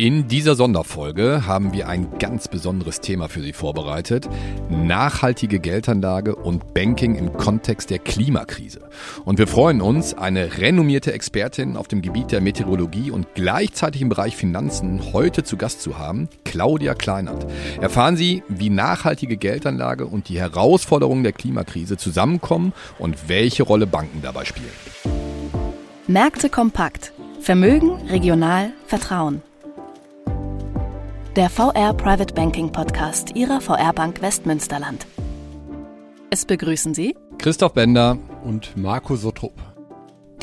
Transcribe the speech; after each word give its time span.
In 0.00 0.28
dieser 0.28 0.54
Sonderfolge 0.54 1.44
haben 1.48 1.72
wir 1.72 1.88
ein 1.88 2.20
ganz 2.20 2.46
besonderes 2.46 3.00
Thema 3.00 3.28
für 3.28 3.40
Sie 3.40 3.52
vorbereitet. 3.52 4.28
Nachhaltige 4.70 5.58
Geldanlage 5.58 6.36
und 6.36 6.72
Banking 6.72 7.16
im 7.16 7.32
Kontext 7.32 7.90
der 7.90 7.98
Klimakrise. 7.98 8.88
Und 9.24 9.40
wir 9.40 9.48
freuen 9.48 9.80
uns, 9.80 10.14
eine 10.14 10.58
renommierte 10.58 11.12
Expertin 11.12 11.76
auf 11.76 11.88
dem 11.88 12.00
Gebiet 12.00 12.30
der 12.30 12.40
Meteorologie 12.40 13.10
und 13.10 13.26
gleichzeitig 13.34 14.00
im 14.00 14.08
Bereich 14.08 14.36
Finanzen 14.36 15.12
heute 15.12 15.42
zu 15.42 15.56
Gast 15.56 15.82
zu 15.82 15.98
haben, 15.98 16.28
Claudia 16.44 16.94
Kleinert. 16.94 17.44
Erfahren 17.80 18.16
Sie, 18.16 18.44
wie 18.46 18.70
nachhaltige 18.70 19.36
Geldanlage 19.36 20.06
und 20.06 20.28
die 20.28 20.38
Herausforderungen 20.38 21.24
der 21.24 21.32
Klimakrise 21.32 21.96
zusammenkommen 21.96 22.72
und 23.00 23.28
welche 23.28 23.64
Rolle 23.64 23.88
Banken 23.88 24.22
dabei 24.22 24.44
spielen. 24.44 24.70
Märkte 26.06 26.50
kompakt. 26.50 27.12
Vermögen, 27.40 27.90
regional, 28.08 28.70
Vertrauen 28.86 29.42
der 31.38 31.50
VR 31.50 31.94
Private 31.94 32.34
Banking 32.34 32.72
Podcast 32.72 33.36
Ihrer 33.36 33.60
VR 33.60 33.92
Bank 33.92 34.20
Westmünsterland. 34.20 35.06
Es 36.30 36.44
begrüßen 36.44 36.94
Sie 36.94 37.14
Christoph 37.38 37.74
Bender 37.74 38.18
und 38.42 38.76
Marco 38.76 39.14
Sottrup. 39.14 39.52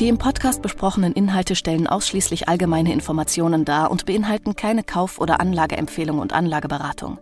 Die 0.00 0.08
im 0.08 0.16
Podcast 0.16 0.62
besprochenen 0.62 1.12
Inhalte 1.12 1.54
stellen 1.54 1.86
ausschließlich 1.86 2.48
allgemeine 2.48 2.94
Informationen 2.94 3.66
dar 3.66 3.90
und 3.90 4.06
beinhalten 4.06 4.56
keine 4.56 4.84
Kauf- 4.84 5.20
oder 5.20 5.38
Anlageempfehlung 5.38 6.18
und 6.18 6.32
Anlageberatung. 6.32 7.18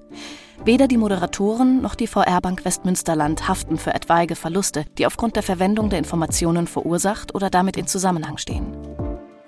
Weder 0.65 0.87
die 0.87 0.97
Moderatoren 0.97 1.83
noch 1.83 1.97
die 1.97 2.07
VR 2.07 2.41
Bank 2.41 2.65
Westmünsterland 2.65 3.49
haften 3.49 3.77
für 3.77 3.93
etwaige 3.93 4.37
Verluste, 4.37 4.85
die 4.99 5.07
aufgrund 5.07 5.35
der 5.35 5.43
Verwendung 5.43 5.91
der 5.91 5.99
Informationen 5.99 6.69
verursacht 6.69 7.35
oder 7.35 7.51
damit 7.51 7.77
in 7.77 7.89
Zusammenhang 7.89 8.39
stehen. 8.39 8.84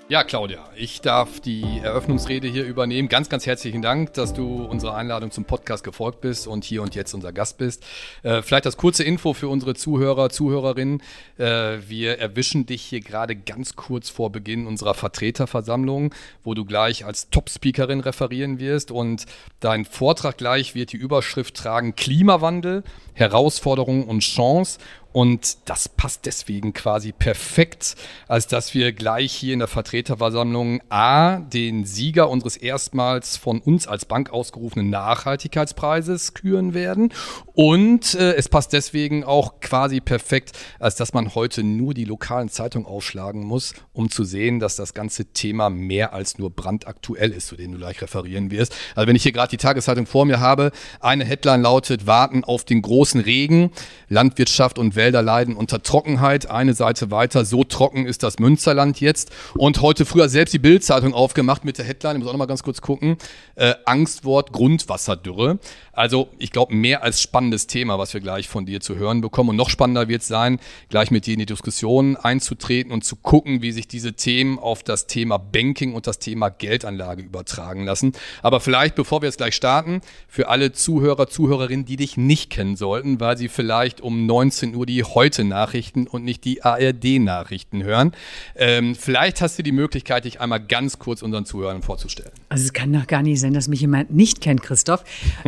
Ja, 0.08 0.22
Claudia, 0.22 0.60
ich 0.76 1.00
darf 1.00 1.40
die 1.40 1.64
Eröffnungsrede 1.82 2.46
hier 2.46 2.64
übernehmen. 2.64 3.08
Ganz, 3.08 3.28
ganz 3.28 3.44
herzlichen 3.44 3.82
Dank, 3.82 4.12
dass 4.12 4.32
du 4.32 4.62
unserer 4.64 4.94
Einladung 4.94 5.32
zum 5.32 5.46
Podcast 5.46 5.82
gefolgt 5.82 6.20
bist 6.20 6.46
und 6.46 6.64
hier 6.64 6.82
und 6.82 6.94
jetzt 6.94 7.12
unser 7.12 7.32
Gast 7.32 7.58
bist. 7.58 7.84
Äh, 8.22 8.40
vielleicht 8.42 8.66
das 8.66 8.76
kurze 8.76 9.02
Info 9.02 9.32
für 9.32 9.48
unsere 9.48 9.74
Zuhörer, 9.74 10.30
Zuhörerinnen. 10.30 11.02
Äh, 11.38 11.78
wir 11.88 12.20
erwischen 12.20 12.66
dich 12.66 12.82
hier 12.82 13.00
gerade 13.00 13.34
ganz 13.34 13.74
kurz 13.74 14.08
vor 14.08 14.30
Beginn 14.30 14.68
unserer 14.68 14.94
Vertreterversammlung, 14.94 16.14
wo 16.44 16.54
du 16.54 16.64
gleich 16.64 17.04
als 17.04 17.28
Top-Speakerin 17.30 17.98
referieren 17.98 18.60
wirst. 18.60 18.92
Und 18.92 19.26
dein 19.58 19.84
Vortrag 19.84 20.38
gleich 20.38 20.76
wird 20.76 20.92
die 20.92 20.98
Überschrift 20.98 21.56
tragen 21.56 21.96
Klimawandel, 21.96 22.84
Herausforderungen 23.14 24.04
und 24.04 24.20
Chance. 24.20 24.78
Und 25.16 25.56
das 25.70 25.88
passt 25.88 26.26
deswegen 26.26 26.74
quasi 26.74 27.10
perfekt, 27.10 27.96
als 28.28 28.48
dass 28.48 28.74
wir 28.74 28.92
gleich 28.92 29.32
hier 29.32 29.54
in 29.54 29.60
der 29.60 29.66
Vertreterversammlung 29.66 30.82
A, 30.90 31.38
den 31.38 31.86
Sieger 31.86 32.28
unseres 32.28 32.58
erstmals 32.58 33.38
von 33.38 33.62
uns 33.62 33.86
als 33.86 34.04
Bank 34.04 34.28
ausgerufenen 34.28 34.90
Nachhaltigkeitspreises 34.90 36.34
küren 36.34 36.74
werden. 36.74 37.14
Und 37.54 38.14
äh, 38.14 38.34
es 38.34 38.50
passt 38.50 38.74
deswegen 38.74 39.24
auch 39.24 39.60
quasi 39.60 40.02
perfekt, 40.02 40.52
als 40.78 40.96
dass 40.96 41.14
man 41.14 41.34
heute 41.34 41.62
nur 41.62 41.94
die 41.94 42.04
lokalen 42.04 42.50
Zeitungen 42.50 42.86
aufschlagen 42.86 43.42
muss, 43.42 43.72
um 43.94 44.10
zu 44.10 44.22
sehen, 44.22 44.60
dass 44.60 44.76
das 44.76 44.92
ganze 44.92 45.32
Thema 45.32 45.70
mehr 45.70 46.12
als 46.12 46.36
nur 46.36 46.50
brandaktuell 46.50 47.32
ist, 47.32 47.46
zu 47.46 47.56
dem 47.56 47.72
du 47.72 47.78
gleich 47.78 48.02
referieren 48.02 48.50
wirst. 48.50 48.76
Also 48.94 49.08
wenn 49.08 49.16
ich 49.16 49.22
hier 49.22 49.32
gerade 49.32 49.48
die 49.48 49.56
Tageszeitung 49.56 50.04
vor 50.04 50.26
mir 50.26 50.40
habe, 50.40 50.72
eine 51.00 51.24
Headline 51.24 51.62
lautet, 51.62 52.06
warten 52.06 52.44
auf 52.44 52.64
den 52.66 52.82
großen 52.82 53.22
Regen, 53.22 53.70
Landwirtschaft 54.10 54.78
und 54.78 54.94
Welt 54.94 55.05
Wälder 55.06 55.22
leiden 55.22 55.54
unter 55.54 55.84
Trockenheit. 55.84 56.50
Eine 56.50 56.74
Seite 56.74 57.12
weiter, 57.12 57.44
so 57.44 57.62
trocken 57.62 58.06
ist 58.06 58.24
das 58.24 58.40
Münsterland 58.40 59.00
jetzt. 59.00 59.30
Und 59.54 59.80
heute 59.80 60.04
früher 60.04 60.28
selbst 60.28 60.52
die 60.52 60.58
Bildzeitung 60.58 61.14
aufgemacht 61.14 61.64
mit 61.64 61.78
der 61.78 61.84
Headline, 61.84 62.16
ich 62.16 62.18
muss 62.18 62.28
auch 62.28 62.32
noch 62.32 62.40
mal 62.40 62.46
ganz 62.46 62.64
kurz 62.64 62.80
gucken, 62.80 63.16
äh, 63.54 63.74
Angstwort 63.84 64.50
Grundwasserdürre. 64.50 65.60
Also 65.96 66.28
ich 66.38 66.52
glaube, 66.52 66.74
mehr 66.74 67.02
als 67.02 67.20
spannendes 67.20 67.66
Thema, 67.66 67.98
was 67.98 68.14
wir 68.14 68.20
gleich 68.20 68.48
von 68.48 68.66
dir 68.66 68.80
zu 68.80 68.96
hören 68.96 69.20
bekommen. 69.22 69.50
Und 69.50 69.56
noch 69.56 69.70
spannender 69.70 70.08
wird 70.08 70.22
es 70.22 70.28
sein, 70.28 70.60
gleich 70.90 71.10
mit 71.10 71.26
dir 71.26 71.32
in 71.32 71.40
die 71.40 71.46
Diskussion 71.46 72.16
einzutreten 72.16 72.92
und 72.92 73.04
zu 73.04 73.16
gucken, 73.16 73.62
wie 73.62 73.72
sich 73.72 73.88
diese 73.88 74.12
Themen 74.12 74.58
auf 74.58 74.82
das 74.82 75.06
Thema 75.06 75.38
Banking 75.38 75.94
und 75.94 76.06
das 76.06 76.18
Thema 76.18 76.50
Geldanlage 76.50 77.22
übertragen 77.22 77.84
lassen. 77.84 78.12
Aber 78.42 78.60
vielleicht, 78.60 78.94
bevor 78.94 79.22
wir 79.22 79.26
jetzt 79.26 79.38
gleich 79.38 79.54
starten, 79.54 80.02
für 80.28 80.48
alle 80.48 80.72
Zuhörer, 80.72 81.28
Zuhörerinnen, 81.28 81.86
die 81.86 81.96
dich 81.96 82.16
nicht 82.16 82.50
kennen 82.50 82.76
sollten, 82.76 83.18
weil 83.18 83.38
sie 83.38 83.48
vielleicht 83.48 84.00
um 84.02 84.26
19 84.26 84.74
Uhr 84.74 84.84
die 84.84 85.02
Heute-Nachrichten 85.02 86.06
und 86.06 86.24
nicht 86.24 86.44
die 86.44 86.62
ARD-Nachrichten 86.62 87.82
hören. 87.82 88.12
Ähm, 88.54 88.94
vielleicht 88.94 89.40
hast 89.40 89.58
du 89.58 89.62
die 89.62 89.72
Möglichkeit, 89.72 90.26
dich 90.26 90.40
einmal 90.40 90.60
ganz 90.60 90.98
kurz 90.98 91.22
unseren 91.22 91.46
Zuhörern 91.46 91.82
vorzustellen. 91.82 92.32
Also 92.50 92.64
es 92.64 92.72
kann 92.74 92.92
doch 92.92 93.06
gar 93.06 93.22
nicht 93.22 93.40
sein, 93.40 93.54
dass 93.54 93.68
mich 93.68 93.80
jemand 93.80 94.10
nicht 94.10 94.40
kennt, 94.42 94.62
Christoph. 94.62 95.02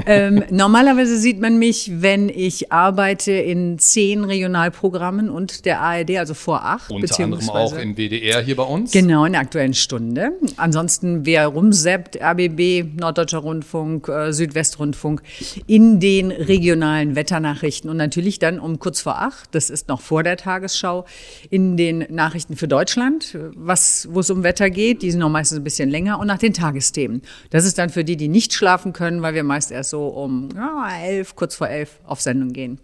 ähm, 0.06 0.38
normalerweise 0.50 1.19
sieht 1.19 1.41
man 1.41 1.59
mich, 1.59 1.91
wenn 1.94 2.28
ich 2.28 2.72
arbeite 2.72 3.32
in 3.32 3.78
zehn 3.78 4.25
Regionalprogrammen 4.25 5.31
und 5.31 5.65
der 5.65 5.81
ARD, 5.81 6.19
also 6.19 6.34
vor 6.34 6.65
acht. 6.65 6.91
Unter 6.91 7.22
anderem 7.22 7.49
auch 7.50 7.76
im 7.76 7.97
WDR 7.97 8.43
hier 8.43 8.56
bei 8.56 8.62
uns. 8.62 8.93
Genau, 8.93 9.25
in 9.25 9.32
der 9.32 9.41
Aktuellen 9.41 9.75
Stunde. 9.75 10.32
Ansonsten, 10.56 11.26
wer 11.26 11.47
rumseppt, 11.47 12.21
RBB, 12.21 12.99
Norddeutscher 12.99 13.38
Rundfunk, 13.38 14.09
äh, 14.09 14.32
Südwestrundfunk, 14.32 15.22
in 15.66 16.00
den 16.00 16.31
regionalen 16.31 17.16
Wetternachrichten 17.16 17.91
und 17.91 17.97
natürlich 17.97 18.38
dann 18.38 18.59
um 18.59 18.78
kurz 18.78 19.00
vor 19.00 19.20
acht, 19.20 19.55
das 19.55 19.70
ist 19.70 19.88
noch 19.88 20.00
vor 20.00 20.22
der 20.22 20.37
Tagesschau, 20.37 21.05
in 21.50 21.76
den 21.76 22.05
Nachrichten 22.10 22.56
für 22.56 22.69
Deutschland, 22.69 23.37
was, 23.55 24.09
wo 24.10 24.20
es 24.20 24.31
um 24.31 24.43
Wetter 24.43 24.70
geht. 24.70 25.03
Die 25.03 25.10
sind 25.10 25.20
noch 25.20 25.28
meistens 25.28 25.59
ein 25.59 25.65
bisschen 25.65 25.91
länger 25.91 26.19
und 26.19 26.26
nach 26.26 26.38
den 26.38 26.53
Tagesthemen. 26.53 27.22
Das 27.50 27.65
ist 27.65 27.78
dann 27.78 27.91
für 27.91 28.05
die, 28.05 28.16
die 28.16 28.28
nicht 28.28 28.53
schlafen 28.53 28.93
können, 28.93 29.22
weil 29.22 29.34
wir 29.34 29.44
meist 29.44 29.70
erst 29.70 29.91
so 29.91 30.06
um 30.09 30.28
um 30.28 30.49
ja, 30.55 30.89
elf, 31.03 31.34
kurz 31.34 31.56
vor 31.56 31.69
elf 31.69 31.99
auf 32.05 32.21
Sendung 32.21 32.53
gehen. 32.53 32.78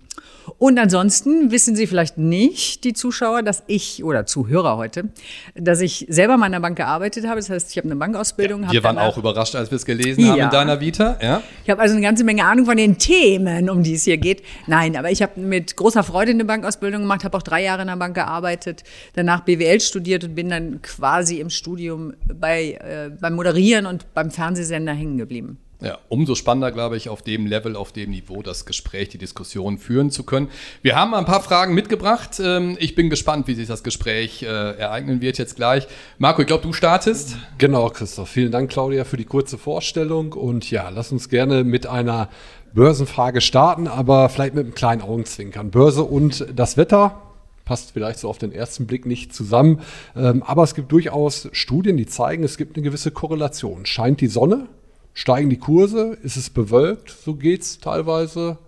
Und 0.58 0.78
ansonsten 0.78 1.50
wissen 1.50 1.74
Sie 1.74 1.86
vielleicht 1.86 2.18
nicht, 2.18 2.84
die 2.84 2.92
Zuschauer, 2.92 3.42
dass 3.42 3.62
ich 3.66 4.04
oder 4.04 4.26
Zuhörer 4.26 4.76
heute, 4.76 5.08
dass 5.54 5.80
ich 5.80 6.06
selber 6.08 6.36
mal 6.36 6.46
in 6.46 6.52
der 6.52 6.60
Bank 6.60 6.76
gearbeitet 6.76 7.26
habe. 7.26 7.40
Das 7.40 7.50
heißt, 7.50 7.70
ich 7.70 7.76
habe 7.76 7.88
eine 7.88 7.96
Bankausbildung. 7.96 8.64
Ja, 8.64 8.72
wir 8.72 8.84
waren 8.84 8.98
auch 8.98 9.16
überrascht, 9.16 9.54
als 9.56 9.70
wir 9.70 9.76
es 9.76 9.84
gelesen 9.84 10.20
ja. 10.20 10.32
haben 10.32 10.40
in 10.40 10.50
deiner 10.50 10.80
Vita. 10.80 11.18
Ja. 11.20 11.42
Ich 11.64 11.70
habe 11.70 11.80
also 11.80 11.94
eine 11.94 12.02
ganze 12.02 12.24
Menge 12.24 12.44
Ahnung 12.44 12.66
von 12.66 12.76
den 12.76 12.98
Themen, 12.98 13.68
um 13.68 13.82
die 13.82 13.94
es 13.94 14.04
hier 14.04 14.18
geht. 14.18 14.42
Nein, 14.66 14.96
aber 14.96 15.10
ich 15.10 15.22
habe 15.22 15.40
mit 15.40 15.76
großer 15.76 16.02
Freude 16.04 16.30
eine 16.30 16.44
Bankausbildung 16.44 17.02
gemacht, 17.02 17.24
habe 17.24 17.36
auch 17.36 17.42
drei 17.42 17.62
Jahre 17.62 17.82
in 17.82 17.88
der 17.88 17.96
Bank 17.96 18.14
gearbeitet, 18.14 18.84
danach 19.14 19.40
BWL 19.40 19.80
studiert 19.80 20.24
und 20.24 20.34
bin 20.34 20.48
dann 20.48 20.80
quasi 20.82 21.40
im 21.40 21.50
Studium 21.50 22.14
bei, 22.32 22.72
äh, 22.72 23.10
beim 23.20 23.34
Moderieren 23.34 23.86
und 23.86 24.12
beim 24.14 24.30
Fernsehsender 24.30 24.92
hängen 24.92 25.18
geblieben. 25.18 25.58
Ja, 25.84 25.98
umso 26.08 26.34
spannender, 26.34 26.72
glaube 26.72 26.96
ich, 26.96 27.10
auf 27.10 27.20
dem 27.20 27.46
Level, 27.46 27.76
auf 27.76 27.92
dem 27.92 28.08
Niveau 28.08 28.40
das 28.40 28.64
Gespräch, 28.64 29.10
die 29.10 29.18
Diskussion 29.18 29.76
führen 29.76 30.10
zu 30.10 30.22
können. 30.22 30.48
Wir 30.80 30.96
haben 30.96 31.12
ein 31.12 31.26
paar 31.26 31.42
Fragen 31.42 31.74
mitgebracht. 31.74 32.40
Ähm, 32.42 32.78
ich 32.80 32.94
bin 32.94 33.10
gespannt, 33.10 33.48
wie 33.48 33.54
sich 33.54 33.68
das 33.68 33.82
Gespräch 33.82 34.42
äh, 34.42 34.46
ereignen 34.46 35.20
wird 35.20 35.36
jetzt 35.36 35.56
gleich. 35.56 35.86
Marco, 36.16 36.40
ich 36.40 36.46
glaube, 36.46 36.62
du 36.62 36.72
startest. 36.72 37.36
Genau, 37.58 37.90
Christoph. 37.90 38.30
Vielen 38.30 38.50
Dank, 38.50 38.70
Claudia, 38.70 39.04
für 39.04 39.18
die 39.18 39.26
kurze 39.26 39.58
Vorstellung. 39.58 40.32
Und 40.32 40.70
ja, 40.70 40.88
lass 40.88 41.12
uns 41.12 41.28
gerne 41.28 41.64
mit 41.64 41.86
einer 41.86 42.30
Börsenfrage 42.72 43.42
starten, 43.42 43.86
aber 43.86 44.30
vielleicht 44.30 44.54
mit 44.54 44.64
einem 44.64 44.74
kleinen 44.74 45.02
Augenzwinkern. 45.02 45.70
Börse 45.70 46.02
und 46.02 46.46
das 46.56 46.78
Wetter 46.78 47.20
passt 47.66 47.90
vielleicht 47.92 48.20
so 48.20 48.30
auf 48.30 48.38
den 48.38 48.52
ersten 48.52 48.86
Blick 48.86 49.04
nicht 49.04 49.34
zusammen. 49.34 49.80
Ähm, 50.16 50.42
aber 50.44 50.62
es 50.62 50.74
gibt 50.74 50.90
durchaus 50.92 51.50
Studien, 51.52 51.98
die 51.98 52.06
zeigen, 52.06 52.42
es 52.42 52.56
gibt 52.56 52.74
eine 52.74 52.84
gewisse 52.84 53.10
Korrelation. 53.10 53.84
Scheint 53.84 54.22
die 54.22 54.28
Sonne, 54.28 54.68
Steigen 55.14 55.48
die 55.48 55.58
Kurse? 55.58 56.18
Ist 56.22 56.36
es 56.36 56.50
bewölkt? 56.50 57.10
So 57.10 57.34
geht 57.34 57.62
es 57.62 57.78
teilweise 57.78 58.58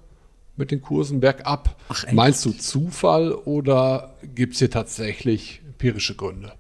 mit 0.57 0.71
den 0.71 0.81
Kursen 0.81 1.21
bergab. 1.21 1.77
Ach, 1.89 2.05
Meinst 2.13 2.45
du 2.45 2.53
Zufall 2.53 3.33
oder 3.33 4.15
gibt 4.35 4.55
es 4.55 4.61
hier 4.61 4.71
tatsächlich 4.71 5.61
empirische 5.67 6.15
Gründe? 6.15 6.53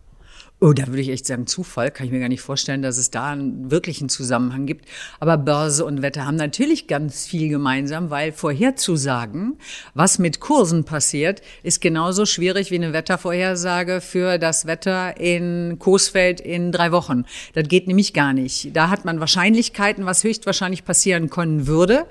Oh, 0.59 0.73
da 0.73 0.87
würde 0.87 1.03
ich 1.03 1.11
echt 1.11 1.27
sagen, 1.27 1.47
Zufall. 1.47 1.91
Kann 1.91 2.07
ich 2.07 2.13
mir 2.13 2.19
gar 2.19 2.31
nicht 2.31 2.41
vorstellen, 2.41 2.81
dass 2.81 2.97
es 2.97 3.11
da 3.11 3.33
einen 3.33 3.71
wirklichen 3.71 4.09
Zusammenhang 4.09 4.65
gibt. 4.65 4.87
Aber 5.21 5.37
Börse 5.37 5.85
und 5.85 6.01
Wetter 6.01 6.25
haben 6.25 6.37
natürlich 6.37 6.87
ganz 6.87 7.27
viel 7.27 7.51
gemeinsam, 7.51 8.09
weil 8.09 8.33
vorherzusagen, 8.33 9.59
was 9.93 10.19
mit 10.19 10.41
Kursen 10.41 10.85
passiert, 10.85 11.43
ist 11.63 11.83
genauso 11.83 12.25
schwierig 12.25 12.71
wie 12.71 12.77
eine 12.77 12.95
Wettervorhersage 12.95 14.01
für 14.01 14.39
das 14.39 14.67
Wetter 14.67 15.21
in 15.21 15.79
Coesfeld 15.79 16.41
in 16.41 16.73
drei 16.73 16.91
Wochen. 16.91 17.27
Das 17.53 17.69
geht 17.69 17.87
nämlich 17.87 18.15
gar 18.15 18.33
nicht. 18.33 18.75
Da 18.75 18.89
hat 18.89 19.05
man 19.05 19.21
Wahrscheinlichkeiten, 19.21 20.07
was 20.07 20.25
höchstwahrscheinlich 20.25 20.87
passieren 20.87 21.29
können 21.29 21.67
würde. 21.67 22.07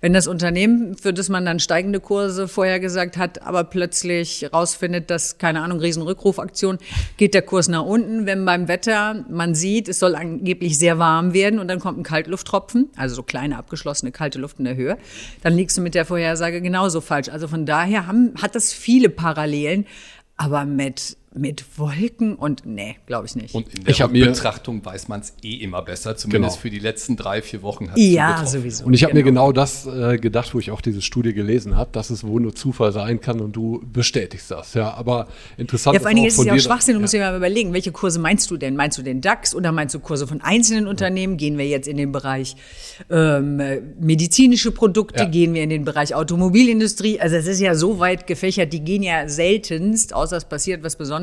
Wenn 0.00 0.12
das 0.12 0.26
Unternehmen, 0.26 0.96
für 0.96 1.12
das 1.12 1.28
man 1.28 1.44
dann 1.44 1.58
steigende 1.58 2.00
Kurse 2.00 2.48
vorhergesagt 2.48 3.16
hat, 3.16 3.42
aber 3.42 3.64
plötzlich 3.64 4.48
rausfindet, 4.52 5.10
dass, 5.10 5.38
keine 5.38 5.62
Ahnung, 5.62 5.80
Riesenrückrufaktion, 5.80 6.78
geht 7.16 7.34
der 7.34 7.42
Kurs 7.42 7.68
nach 7.68 7.84
unten. 7.84 8.26
Wenn 8.26 8.44
beim 8.44 8.68
Wetter 8.68 9.24
man 9.28 9.54
sieht, 9.54 9.88
es 9.88 9.98
soll 9.98 10.14
angeblich 10.14 10.78
sehr 10.78 10.98
warm 10.98 11.34
werden 11.34 11.58
und 11.58 11.68
dann 11.68 11.80
kommt 11.80 11.98
ein 11.98 12.04
Kaltlufttropfen, 12.04 12.90
also 12.96 13.16
so 13.16 13.22
kleine 13.22 13.58
abgeschlossene 13.58 14.12
kalte 14.12 14.38
Luft 14.38 14.58
in 14.58 14.64
der 14.64 14.76
Höhe, 14.76 14.98
dann 15.42 15.54
liegst 15.54 15.76
du 15.76 15.80
mit 15.80 15.94
der 15.94 16.04
Vorhersage 16.04 16.60
genauso 16.60 17.00
falsch. 17.00 17.28
Also 17.28 17.48
von 17.48 17.66
daher 17.66 18.06
haben, 18.06 18.34
hat 18.40 18.54
das 18.54 18.72
viele 18.72 19.08
Parallelen. 19.08 19.86
Aber 20.40 20.64
mit 20.64 21.16
mit 21.34 21.64
Wolken 21.78 22.34
und 22.36 22.64
nee, 22.64 22.96
glaube 23.06 23.26
ich 23.26 23.36
nicht. 23.36 23.54
Und 23.54 23.68
in 23.74 23.84
der 23.84 23.92
Ich 23.92 24.02
Betrachtung 24.02 24.84
weiß 24.84 25.08
man 25.08 25.20
es 25.20 25.34
eh 25.42 25.56
immer 25.56 25.82
besser, 25.82 26.16
zumindest 26.16 26.56
Genau. 26.56 26.62
für 26.62 26.70
die 26.70 26.78
letzten 26.78 27.16
drei, 27.16 27.42
vier 27.42 27.62
Wochen 27.62 27.90
hat 27.90 27.98
ja, 27.98 28.44
sowieso. 28.46 28.86
Und 28.86 28.94
ich 28.94 29.04
habe 29.04 29.14
mir 29.14 29.22
genau 29.22 29.52
das 29.52 29.86
äh, 29.86 30.16
gedacht, 30.16 30.54
wo 30.54 30.58
ich 30.58 30.70
auch 30.70 30.80
diese 30.80 31.02
Studie 31.02 31.34
gelesen 31.34 31.76
habe, 31.76 31.90
dass 31.92 32.10
es 32.10 32.24
wohl 32.24 32.40
nur 32.40 32.54
Zufall 32.54 32.92
sein 32.92 33.20
kann 33.20 33.40
und 33.40 33.52
du 33.54 33.82
bestätigst 33.92 34.50
das. 34.50 34.74
Ja, 34.74 34.94
aber 34.94 35.28
interessant 35.56 35.94
Ja, 35.94 36.00
vor 36.00 36.08
allen 36.08 36.16
Dingen 36.16 36.28
ist 36.28 36.38
es 36.38 36.44
ja 36.44 36.54
auch 36.54 36.58
Schwachsinn. 36.58 36.94
Du 36.94 36.98
ja. 36.98 37.02
musst 37.02 37.12
dir 37.12 37.20
mal 37.20 37.36
überlegen, 37.36 37.72
welche 37.72 37.92
Kurse 37.92 38.18
meinst 38.18 38.50
du 38.50 38.56
denn? 38.56 38.74
Meinst 38.76 38.96
du 38.98 39.02
den 39.02 39.20
DAX 39.20 39.54
oder 39.54 39.70
meinst 39.72 39.94
du 39.94 40.00
Kurse 40.00 40.26
von 40.26 40.40
einzelnen 40.40 40.86
Unternehmen? 40.86 41.36
Gehen 41.36 41.58
wir 41.58 41.66
jetzt 41.66 41.88
in 41.88 41.96
den 41.96 42.12
Bereich 42.12 42.56
ähm, 43.10 43.60
äh, 43.60 43.80
medizinische 44.00 44.72
Produkte? 44.72 45.24
Ja. 45.24 45.28
Gehen 45.28 45.54
wir 45.54 45.62
in 45.62 45.70
den 45.70 45.84
Bereich 45.84 46.14
Automobilindustrie? 46.14 47.20
Also 47.20 47.36
es 47.36 47.46
ist 47.46 47.60
ja 47.60 47.74
so 47.74 47.98
weit 47.98 48.26
gefächert, 48.26 48.72
die 48.72 48.80
gehen 48.80 49.02
ja 49.02 49.28
seltenst, 49.28 50.14
außer 50.14 50.36
es 50.36 50.44
passiert 50.46 50.82
was 50.82 50.96
Besonderes, 50.96 51.18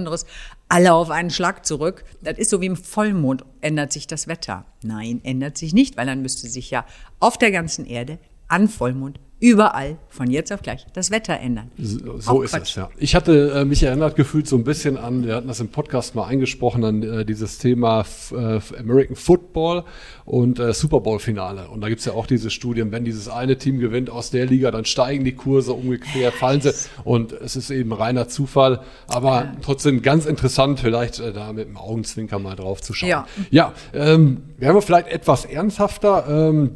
alle 0.70 0.94
auf 0.94 1.10
einen 1.10 1.30
Schlag 1.30 1.66
zurück. 1.66 2.06
Das 2.22 2.38
ist 2.38 2.50
so 2.50 2.62
wie 2.62 2.68
im 2.68 2.78
Vollmond. 2.78 3.44
Ändert 3.62 3.92
sich 3.92 4.08
das 4.08 4.28
Wetter? 4.28 4.66
Nein, 4.84 5.22
ändert 5.24 5.58
sich 5.58 5.74
nicht, 5.74 5.98
weil 5.98 6.06
dann 6.06 6.22
müsste 6.22 6.48
sich 6.48 6.72
ja 6.72 6.86
auf 7.20 7.38
der 7.38 7.52
ganzen 7.52 7.86
Erde 7.86 8.20
an 8.48 8.68
Vollmond 8.68 9.20
überall 9.40 9.98
von 10.08 10.32
jetzt 10.32 10.54
auf 10.54 10.62
gleich 10.62 10.86
das 10.94 11.12
Wetter 11.12 11.40
ändern. 11.40 11.70
So 11.78 12.32
Auch 12.32 12.42
ist 12.42 12.56
es, 12.58 12.76
ja. 12.76 12.90
Ich 12.98 13.16
hatte 13.16 13.52
äh, 13.52 13.66
mich 13.66 13.84
erinnert 13.84 14.16
gefühlt 14.16 14.48
so 14.48 14.56
ein 14.56 14.64
bisschen 14.64 14.98
an, 14.98 15.26
wir 15.26 15.36
hatten 15.36 15.48
das 15.48 15.60
im 15.60 15.68
Podcast 15.68 16.16
mal 16.16 16.26
eingesprochen, 16.26 16.84
an 16.86 17.04
äh, 17.04 17.26
dieses 17.26 17.58
Thema 17.58 18.06
äh, 18.32 18.60
American 18.80 19.16
Football 19.16 19.84
und 20.24 20.60
äh, 20.60 20.74
Super 20.74 21.02
Bowl-Finale. 21.02 21.68
Und 21.68 21.82
da 21.82 21.90
gibt's 21.90 22.06
ja 22.06 22.14
auch 22.14 22.28
diese 22.28 22.50
Studien, 22.50 22.92
wenn 22.92 23.04
dieses 23.04 23.28
eine 23.28 23.58
Team 23.58 23.80
gewinnt 23.80 24.10
aus 24.10 24.32
der 24.32 24.46
Liga, 24.46 24.72
dann 24.72 24.86
steigen 24.86 25.26
die 25.26 25.36
Kurse, 25.36 25.74
umgekehrt 25.74 26.34
fallen 26.36 26.62
sie. 26.62 26.74
Und 27.04 27.34
es 27.34 27.56
ist 27.56 27.70
eben 27.72 27.92
reiner 27.92 28.30
Zufall. 28.30 28.82
Aber 29.08 29.52
trotzdem 29.62 30.02
ganz 30.02 30.26
interessant, 30.26 30.80
vielleicht 30.80 31.20
äh, 31.20 31.34
da 31.34 31.52
mit 31.52 31.68
dem 31.68 31.78
Augenzwinker 31.78 32.40
mal 32.40 32.56
drauf 32.56 32.82
zu 32.82 32.94
schauen. 32.94 33.10
Ja. 33.10 33.26
Ja, 33.52 33.74
ähm, 33.94 34.44
werden 34.58 34.76
wir 34.76 34.82
vielleicht 34.82 35.08
etwas 35.10 35.46
ernsthafter. 35.46 36.26
Ähm, 36.28 36.72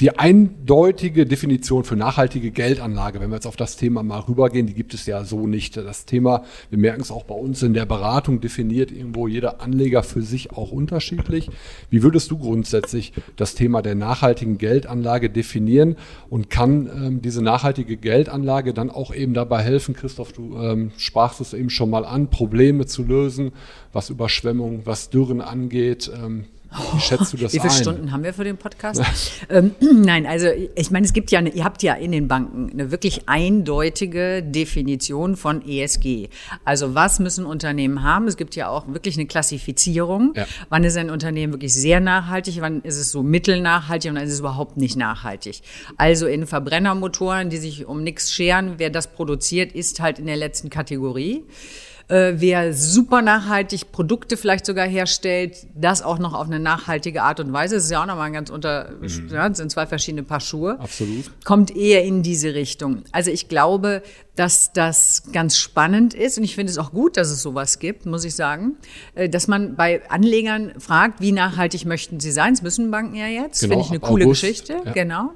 die 0.00 0.18
eindeutige 0.18 1.24
Definition 1.24 1.84
für 1.84 1.96
nachhaltige 1.96 2.50
Geldanlage, 2.50 3.18
wenn 3.18 3.30
wir 3.30 3.36
jetzt 3.36 3.46
auf 3.46 3.56
das 3.56 3.76
Thema 3.76 4.02
mal 4.02 4.20
rübergehen, 4.20 4.66
die 4.66 4.74
gibt 4.74 4.92
es 4.92 5.06
ja 5.06 5.24
so 5.24 5.46
nicht. 5.46 5.76
Das 5.76 6.04
Thema, 6.04 6.44
wir 6.68 6.78
merken 6.78 7.00
es 7.00 7.10
auch 7.10 7.24
bei 7.24 7.34
uns 7.34 7.62
in 7.62 7.72
der 7.72 7.86
Beratung, 7.86 8.40
definiert 8.42 8.90
irgendwo 8.92 9.26
jeder 9.26 9.62
Anleger 9.62 10.02
für 10.02 10.20
sich 10.20 10.52
auch 10.52 10.70
unterschiedlich. 10.70 11.48
Wie 11.88 12.02
würdest 12.02 12.30
du 12.30 12.36
grundsätzlich 12.36 13.14
das 13.36 13.54
Thema 13.54 13.80
der 13.80 13.94
nachhaltigen 13.94 14.58
Geldanlage 14.58 15.30
definieren 15.30 15.96
und 16.28 16.50
kann 16.50 16.90
ähm, 16.94 17.22
diese 17.22 17.42
nachhaltige 17.42 17.96
Geldanlage 17.96 18.74
dann 18.74 18.90
auch 18.90 19.14
eben 19.14 19.32
dabei 19.32 19.62
helfen, 19.62 19.94
Christoph, 19.94 20.32
du 20.32 20.58
ähm, 20.58 20.90
sprachst 20.98 21.40
es 21.40 21.54
eben 21.54 21.70
schon 21.70 21.88
mal 21.88 22.04
an, 22.04 22.28
Probleme 22.28 22.84
zu 22.84 23.02
lösen, 23.02 23.52
was 23.94 24.10
Überschwemmungen, 24.10 24.82
was 24.84 25.08
Dürren 25.08 25.40
angeht. 25.40 26.10
Ähm, 26.14 26.44
wie 26.70 27.00
schätzt 27.00 27.32
du 27.32 27.36
das 27.36 27.52
Wie 27.52 27.60
viele 27.60 27.72
ein? 27.72 27.82
Stunden 27.82 28.12
haben 28.12 28.24
wir 28.24 28.34
für 28.34 28.44
den 28.44 28.56
Podcast? 28.56 29.02
ähm, 29.48 29.74
nein, 29.80 30.26
also 30.26 30.48
ich 30.74 30.90
meine, 30.90 31.06
es 31.06 31.12
gibt 31.12 31.30
ja, 31.30 31.38
eine, 31.38 31.50
ihr 31.50 31.64
habt 31.64 31.82
ja 31.82 31.94
in 31.94 32.12
den 32.12 32.28
Banken 32.28 32.70
eine 32.72 32.90
wirklich 32.90 33.28
eindeutige 33.28 34.42
Definition 34.42 35.36
von 35.36 35.66
ESG. 35.66 36.28
Also 36.64 36.94
was 36.94 37.18
müssen 37.18 37.46
Unternehmen 37.46 38.02
haben? 38.02 38.26
Es 38.28 38.36
gibt 38.36 38.56
ja 38.56 38.68
auch 38.68 38.88
wirklich 38.88 39.16
eine 39.16 39.26
Klassifizierung. 39.26 40.32
Ja. 40.36 40.46
Wann 40.68 40.84
ist 40.84 40.96
ein 40.96 41.10
Unternehmen 41.10 41.52
wirklich 41.52 41.74
sehr 41.74 42.00
nachhaltig? 42.00 42.60
Wann 42.60 42.82
ist 42.82 42.96
es 42.96 43.10
so 43.10 43.22
mittelnachhaltig 43.22 44.10
und 44.10 44.16
wann 44.16 44.24
ist 44.24 44.32
es 44.32 44.40
überhaupt 44.40 44.76
nicht 44.76 44.96
nachhaltig? 44.96 45.60
Also 45.96 46.26
in 46.26 46.46
Verbrennermotoren, 46.46 47.50
die 47.50 47.58
sich 47.58 47.86
um 47.86 48.02
nichts 48.02 48.32
scheren, 48.32 48.74
wer 48.78 48.90
das 48.90 49.12
produziert, 49.12 49.72
ist 49.72 50.00
halt 50.00 50.18
in 50.18 50.26
der 50.26 50.36
letzten 50.36 50.70
Kategorie. 50.70 51.44
Äh, 52.08 52.34
wer 52.36 52.72
super 52.72 53.20
nachhaltig 53.20 53.90
Produkte 53.90 54.36
vielleicht 54.36 54.64
sogar 54.64 54.86
herstellt, 54.86 55.66
das 55.74 56.02
auch 56.02 56.20
noch 56.20 56.34
auf 56.34 56.46
eine 56.46 56.60
nachhaltige 56.60 57.22
Art 57.22 57.40
und 57.40 57.52
Weise, 57.52 57.74
das 57.74 57.84
ist 57.84 57.90
ja 57.90 58.02
auch 58.02 58.06
nochmal 58.06 58.28
ein 58.28 58.32
ganz 58.32 58.48
unter, 58.48 58.90
ja, 59.28 59.48
das 59.48 59.58
sind 59.58 59.72
zwei 59.72 59.86
verschiedene 59.86 60.22
Paar 60.22 60.38
Schuhe. 60.38 60.78
Absolut. 60.78 61.30
Kommt 61.44 61.74
eher 61.74 62.04
in 62.04 62.22
diese 62.22 62.54
Richtung. 62.54 63.02
Also 63.10 63.32
ich 63.32 63.48
glaube, 63.48 64.02
dass 64.36 64.72
das 64.72 65.24
ganz 65.32 65.56
spannend 65.56 66.14
ist 66.14 66.38
und 66.38 66.44
ich 66.44 66.54
finde 66.54 66.70
es 66.70 66.78
auch 66.78 66.92
gut, 66.92 67.16
dass 67.16 67.28
es 67.28 67.42
sowas 67.42 67.80
gibt, 67.80 68.06
muss 68.06 68.24
ich 68.24 68.36
sagen, 68.36 68.76
äh, 69.16 69.28
dass 69.28 69.48
man 69.48 69.74
bei 69.74 70.08
Anlegern 70.08 70.74
fragt, 70.78 71.20
wie 71.20 71.32
nachhaltig 71.32 71.86
möchten 71.86 72.20
sie 72.20 72.30
sein? 72.30 72.54
Das 72.54 72.62
müssen 72.62 72.92
Banken 72.92 73.16
ja 73.16 73.26
jetzt. 73.26 73.60
Genau, 73.60 73.72
finde 73.72 73.84
ich 73.84 73.90
eine 73.90 74.00
coole 74.00 74.26
August, 74.26 74.42
Geschichte. 74.42 74.76
ja. 74.84 74.92
Genau. 74.92 75.30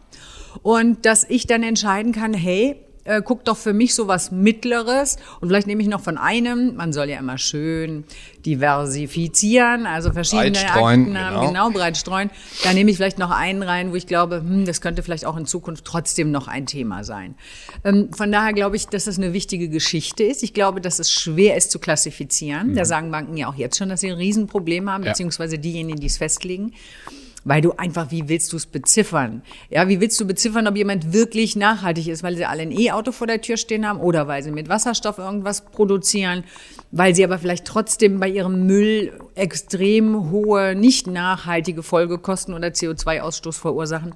Und 0.62 1.04
dass 1.04 1.24
ich 1.28 1.48
dann 1.48 1.64
entscheiden 1.64 2.12
kann, 2.12 2.32
hey, 2.32 2.80
äh, 3.04 3.22
guck 3.24 3.44
doch 3.44 3.56
für 3.56 3.72
mich 3.72 3.94
so 3.94 4.08
was 4.08 4.30
Mittleres 4.30 5.16
und 5.40 5.48
vielleicht 5.48 5.66
nehme 5.66 5.82
ich 5.82 5.88
noch 5.88 6.00
von 6.00 6.18
einem, 6.18 6.76
man 6.76 6.92
soll 6.92 7.08
ja 7.08 7.18
immer 7.18 7.38
schön 7.38 8.04
diversifizieren, 8.44 9.86
also 9.86 10.12
verschiedene 10.12 10.58
Akten 10.58 11.18
haben, 11.18 11.34
genau. 11.34 11.46
genau, 11.46 11.70
breit 11.70 11.96
streuen. 11.96 12.30
Da 12.64 12.72
nehme 12.72 12.90
ich 12.90 12.96
vielleicht 12.96 13.18
noch 13.18 13.30
einen 13.30 13.62
rein, 13.62 13.92
wo 13.92 13.96
ich 13.96 14.06
glaube, 14.06 14.36
hm, 14.36 14.64
das 14.64 14.80
könnte 14.80 15.02
vielleicht 15.02 15.26
auch 15.26 15.36
in 15.36 15.46
Zukunft 15.46 15.84
trotzdem 15.84 16.30
noch 16.30 16.48
ein 16.48 16.66
Thema 16.66 17.04
sein. 17.04 17.34
Ähm, 17.84 18.12
von 18.12 18.32
daher 18.32 18.52
glaube 18.52 18.76
ich, 18.76 18.86
dass 18.86 19.04
das 19.04 19.18
eine 19.18 19.32
wichtige 19.32 19.68
Geschichte 19.68 20.24
ist. 20.24 20.42
Ich 20.42 20.54
glaube, 20.54 20.80
dass 20.80 20.98
es 20.98 21.12
schwer 21.12 21.56
ist 21.56 21.70
zu 21.70 21.78
klassifizieren. 21.78 22.74
Da 22.74 22.84
sagen 22.84 23.10
Banken 23.10 23.36
ja 23.36 23.48
auch 23.48 23.54
jetzt 23.54 23.78
schon, 23.78 23.88
dass 23.88 24.00
sie 24.00 24.10
ein 24.10 24.16
Riesenproblem 24.16 24.90
haben, 24.90 25.04
beziehungsweise 25.04 25.58
diejenigen, 25.58 26.00
die 26.00 26.06
es 26.06 26.18
festlegen. 26.18 26.72
Weil 27.44 27.62
du 27.62 27.72
einfach, 27.72 28.10
wie 28.10 28.28
willst 28.28 28.52
du 28.52 28.56
es 28.56 28.66
beziffern? 28.66 29.42
Ja, 29.70 29.88
wie 29.88 30.00
willst 30.00 30.20
du 30.20 30.26
beziffern, 30.26 30.66
ob 30.66 30.76
jemand 30.76 31.12
wirklich 31.12 31.56
nachhaltig 31.56 32.08
ist, 32.08 32.22
weil 32.22 32.36
sie 32.36 32.44
alle 32.44 32.62
ein 32.62 32.70
E-Auto 32.72 33.12
vor 33.12 33.26
der 33.26 33.40
Tür 33.40 33.56
stehen 33.56 33.88
haben 33.88 34.00
oder 34.00 34.28
weil 34.28 34.42
sie 34.42 34.50
mit 34.50 34.68
Wasserstoff 34.68 35.18
irgendwas 35.18 35.62
produzieren, 35.64 36.44
weil 36.92 37.14
sie 37.14 37.24
aber 37.24 37.38
vielleicht 37.38 37.64
trotzdem 37.64 38.20
bei 38.20 38.28
ihrem 38.28 38.66
Müll 38.66 39.12
extrem 39.36 40.30
hohe, 40.30 40.74
nicht 40.74 41.06
nachhaltige 41.06 41.82
Folgekosten 41.82 42.54
oder 42.54 42.68
CO2-Ausstoß 42.68 43.58
verursachen, 43.58 44.12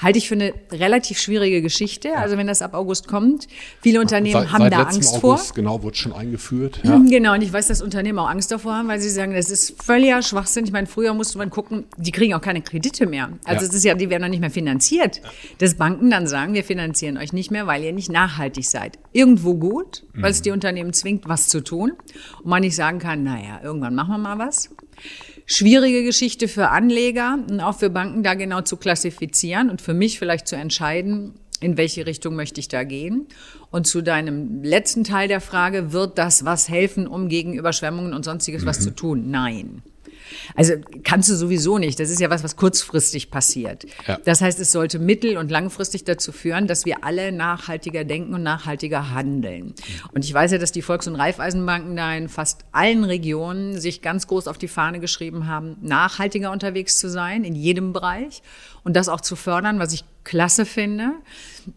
halte 0.00 0.18
ich 0.18 0.28
für 0.28 0.34
eine 0.34 0.52
relativ 0.70 1.18
schwierige 1.18 1.62
Geschichte. 1.62 2.16
Also 2.16 2.36
wenn 2.36 2.46
das 2.46 2.62
ab 2.62 2.74
August 2.74 3.08
kommt, 3.08 3.48
viele 3.80 4.00
Unternehmen 4.00 4.42
Seit- 4.42 4.52
haben 4.52 4.62
seit 4.62 4.72
da 4.72 4.82
Angst 4.84 5.14
August, 5.14 5.48
vor. 5.48 5.54
Genau, 5.54 5.82
wurde 5.82 5.96
schon 5.96 6.12
eingeführt. 6.12 6.80
Ja. 6.84 7.00
Genau, 7.08 7.34
und 7.34 7.42
ich 7.42 7.52
weiß, 7.52 7.66
dass 7.68 7.82
Unternehmen 7.82 8.18
auch 8.18 8.28
Angst 8.28 8.50
davor 8.52 8.74
haben, 8.74 8.88
weil 8.88 9.00
sie 9.00 9.10
sagen, 9.10 9.34
das 9.34 9.50
ist 9.50 9.82
völliger 9.82 10.22
Schwachsinn. 10.22 10.64
Ich 10.64 10.72
meine, 10.72 10.86
früher 10.86 11.14
musste 11.14 11.38
man 11.38 11.50
gucken, 11.50 11.84
die 11.96 12.12
kriegen 12.12 12.34
auch 12.34 12.40
keine 12.40 12.62
Kredite 12.68 13.06
mehr. 13.06 13.30
Also 13.44 13.62
Ja. 13.64 13.68
es 13.68 13.74
ist 13.74 13.84
ja, 13.84 13.94
die 13.94 14.10
werden 14.10 14.22
dann 14.22 14.30
nicht 14.30 14.40
mehr 14.40 14.50
finanziert. 14.50 15.20
Dass 15.58 15.74
Banken 15.74 16.10
dann 16.10 16.26
sagen, 16.26 16.54
wir 16.54 16.64
finanzieren 16.64 17.16
euch 17.16 17.32
nicht 17.32 17.50
mehr, 17.50 17.66
weil 17.66 17.82
ihr 17.82 17.92
nicht 17.92 18.10
nachhaltig 18.10 18.64
seid. 18.68 18.98
Irgendwo 19.12 19.54
gut, 19.54 20.04
weil 20.14 20.30
es 20.30 20.42
die 20.42 20.50
Unternehmen 20.50 20.92
zwingt, 20.92 21.28
was 21.28 21.48
zu 21.48 21.62
tun. 21.62 21.92
Und 22.38 22.46
man 22.46 22.60
nicht 22.60 22.76
sagen 22.76 22.98
kann, 22.98 23.22
naja, 23.22 23.60
irgendwann 23.62 23.94
machen 23.94 24.10
wir 24.10 24.18
mal 24.18 24.38
was. 24.38 24.70
Schwierige 25.46 26.04
Geschichte 26.04 26.46
für 26.46 26.68
Anleger 26.68 27.38
und 27.48 27.60
auch 27.60 27.78
für 27.78 27.88
Banken, 27.88 28.22
da 28.22 28.34
genau 28.34 28.60
zu 28.60 28.76
klassifizieren 28.76 29.70
und 29.70 29.80
für 29.80 29.94
mich 29.94 30.18
vielleicht 30.18 30.46
zu 30.46 30.56
entscheiden, 30.56 31.34
in 31.60 31.76
welche 31.76 32.06
Richtung 32.06 32.36
möchte 32.36 32.60
ich 32.60 32.68
da 32.68 32.84
gehen. 32.84 33.26
Und 33.70 33.86
zu 33.86 34.02
deinem 34.02 34.62
letzten 34.62 35.04
Teil 35.04 35.26
der 35.28 35.40
Frage, 35.40 35.92
wird 35.92 36.18
das 36.18 36.44
was 36.44 36.68
helfen, 36.68 37.06
um 37.06 37.28
gegen 37.28 37.54
Überschwemmungen 37.54 38.12
und 38.12 38.24
sonstiges 38.24 38.66
was 38.66 38.80
zu 38.80 38.94
tun? 38.94 39.30
Nein. 39.30 39.82
Also 40.54 40.74
kannst 41.04 41.28
du 41.28 41.34
sowieso 41.34 41.78
nicht. 41.78 42.00
Das 42.00 42.10
ist 42.10 42.20
ja 42.20 42.30
was, 42.30 42.44
was 42.44 42.56
kurzfristig 42.56 43.30
passiert. 43.30 43.86
Ja. 44.06 44.18
Das 44.24 44.40
heißt, 44.40 44.60
es 44.60 44.72
sollte 44.72 44.98
mittel- 44.98 45.36
und 45.36 45.50
langfristig 45.50 46.04
dazu 46.04 46.32
führen, 46.32 46.66
dass 46.66 46.84
wir 46.84 47.04
alle 47.04 47.32
nachhaltiger 47.32 48.04
denken 48.04 48.34
und 48.34 48.42
nachhaltiger 48.42 49.10
handeln. 49.10 49.74
Und 50.12 50.24
ich 50.24 50.32
weiß 50.32 50.52
ja, 50.52 50.58
dass 50.58 50.72
die 50.72 50.82
Volks- 50.82 51.06
und 51.06 51.16
Raiffeisenbanken 51.16 51.96
da 51.96 52.14
in 52.14 52.28
fast 52.28 52.64
allen 52.72 53.04
Regionen 53.04 53.80
sich 53.80 54.02
ganz 54.02 54.26
groß 54.26 54.48
auf 54.48 54.58
die 54.58 54.68
Fahne 54.68 55.00
geschrieben 55.00 55.46
haben, 55.46 55.76
nachhaltiger 55.80 56.52
unterwegs 56.52 56.98
zu 56.98 57.08
sein, 57.08 57.44
in 57.44 57.54
jedem 57.54 57.92
Bereich 57.92 58.42
und 58.84 58.96
das 58.96 59.08
auch 59.08 59.20
zu 59.20 59.36
fördern, 59.36 59.78
was 59.78 59.92
ich 59.92 60.04
klasse 60.28 60.66
finde. 60.66 61.12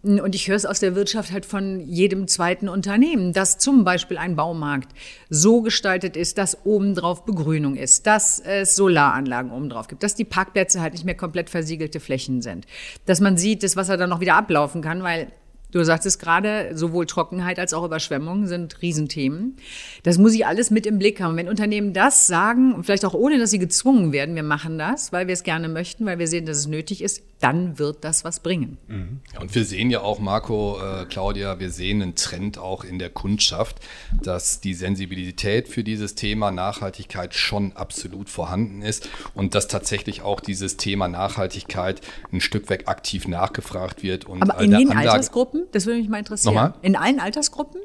Und 0.03 0.35
ich 0.35 0.49
höre 0.49 0.57
es 0.57 0.65
aus 0.65 0.81
der 0.81 0.93
Wirtschaft 0.93 1.31
halt 1.31 1.45
von 1.45 1.79
jedem 1.79 2.27
zweiten 2.27 2.67
Unternehmen, 2.67 3.31
dass 3.31 3.57
zum 3.57 3.85
Beispiel 3.85 4.17
ein 4.17 4.35
Baumarkt 4.35 4.89
so 5.29 5.61
gestaltet 5.61 6.17
ist, 6.17 6.37
dass 6.37 6.65
obendrauf 6.65 7.25
Begrünung 7.25 7.77
ist, 7.77 8.07
dass 8.07 8.39
es 8.39 8.75
Solaranlagen 8.75 9.51
obendrauf 9.51 9.87
gibt, 9.87 10.03
dass 10.03 10.15
die 10.15 10.25
Parkplätze 10.25 10.81
halt 10.81 10.93
nicht 10.93 11.05
mehr 11.05 11.15
komplett 11.15 11.49
versiegelte 11.49 12.01
Flächen 12.01 12.41
sind, 12.41 12.65
dass 13.05 13.21
man 13.21 13.37
sieht, 13.37 13.63
dass 13.63 13.77
Wasser 13.77 13.95
dann 13.95 14.09
noch 14.09 14.19
wieder 14.19 14.35
ablaufen 14.35 14.81
kann, 14.81 15.01
weil 15.01 15.31
Du 15.71 15.81
sagtest 15.85 16.19
gerade, 16.19 16.71
sowohl 16.73 17.05
Trockenheit 17.05 17.57
als 17.57 17.73
auch 17.73 17.85
Überschwemmung 17.85 18.45
sind 18.45 18.81
Riesenthemen. 18.81 19.55
Das 20.03 20.17
muss 20.17 20.33
ich 20.33 20.45
alles 20.45 20.69
mit 20.69 20.85
im 20.85 20.99
Blick 20.99 21.21
haben. 21.21 21.37
Wenn 21.37 21.47
Unternehmen 21.47 21.93
das 21.93 22.27
sagen, 22.27 22.83
vielleicht 22.83 23.05
auch 23.05 23.13
ohne, 23.13 23.39
dass 23.39 23.51
sie 23.51 23.59
gezwungen 23.59 24.11
werden, 24.11 24.35
wir 24.35 24.43
machen 24.43 24.77
das, 24.77 25.13
weil 25.13 25.27
wir 25.27 25.33
es 25.33 25.43
gerne 25.43 25.69
möchten, 25.69 26.05
weil 26.05 26.19
wir 26.19 26.27
sehen, 26.27 26.45
dass 26.45 26.57
es 26.57 26.67
nötig 26.67 27.01
ist, 27.01 27.23
dann 27.41 27.79
wird 27.79 28.03
das 28.03 28.23
was 28.23 28.39
bringen. 28.39 28.77
Ja, 29.33 29.41
und 29.41 29.53
wir 29.53 29.65
sehen 29.65 29.89
ja 29.89 30.01
auch, 30.01 30.19
Marco, 30.19 30.79
äh, 30.79 31.05
Claudia, 31.05 31.59
wir 31.59 31.69
sehen 31.71 32.01
einen 32.01 32.15
Trend 32.15 32.57
auch 32.57 32.83
in 32.83 32.99
der 32.99 33.09
Kundschaft, 33.09 33.77
dass 34.23 34.61
die 34.61 34.73
Sensibilität 34.73 35.67
für 35.67 35.83
dieses 35.83 36.15
Thema 36.15 36.51
Nachhaltigkeit 36.51 37.33
schon 37.33 37.73
absolut 37.75 38.29
vorhanden 38.29 38.81
ist 38.81 39.09
und 39.33 39.55
dass 39.55 39.67
tatsächlich 39.67 40.21
auch 40.21 40.39
dieses 40.39 40.77
Thema 40.77 41.07
Nachhaltigkeit 41.07 42.01
ein 42.31 42.41
Stück 42.41 42.69
weg 42.69 42.87
aktiv 42.87 43.27
nachgefragt 43.27 44.03
wird. 44.03 44.25
Und 44.25 44.43
Aber 44.43 44.61
in 44.61 44.71
den 44.71 44.89
Anlage- 44.91 45.11
Altersgruppen, 45.11 45.63
das 45.71 45.85
würde 45.85 45.99
mich 45.99 46.09
mal 46.09 46.19
interessieren. 46.19 46.53
Nochmal? 46.53 46.73
In 46.81 46.95
allen 46.95 47.19
Altersgruppen? 47.19 47.81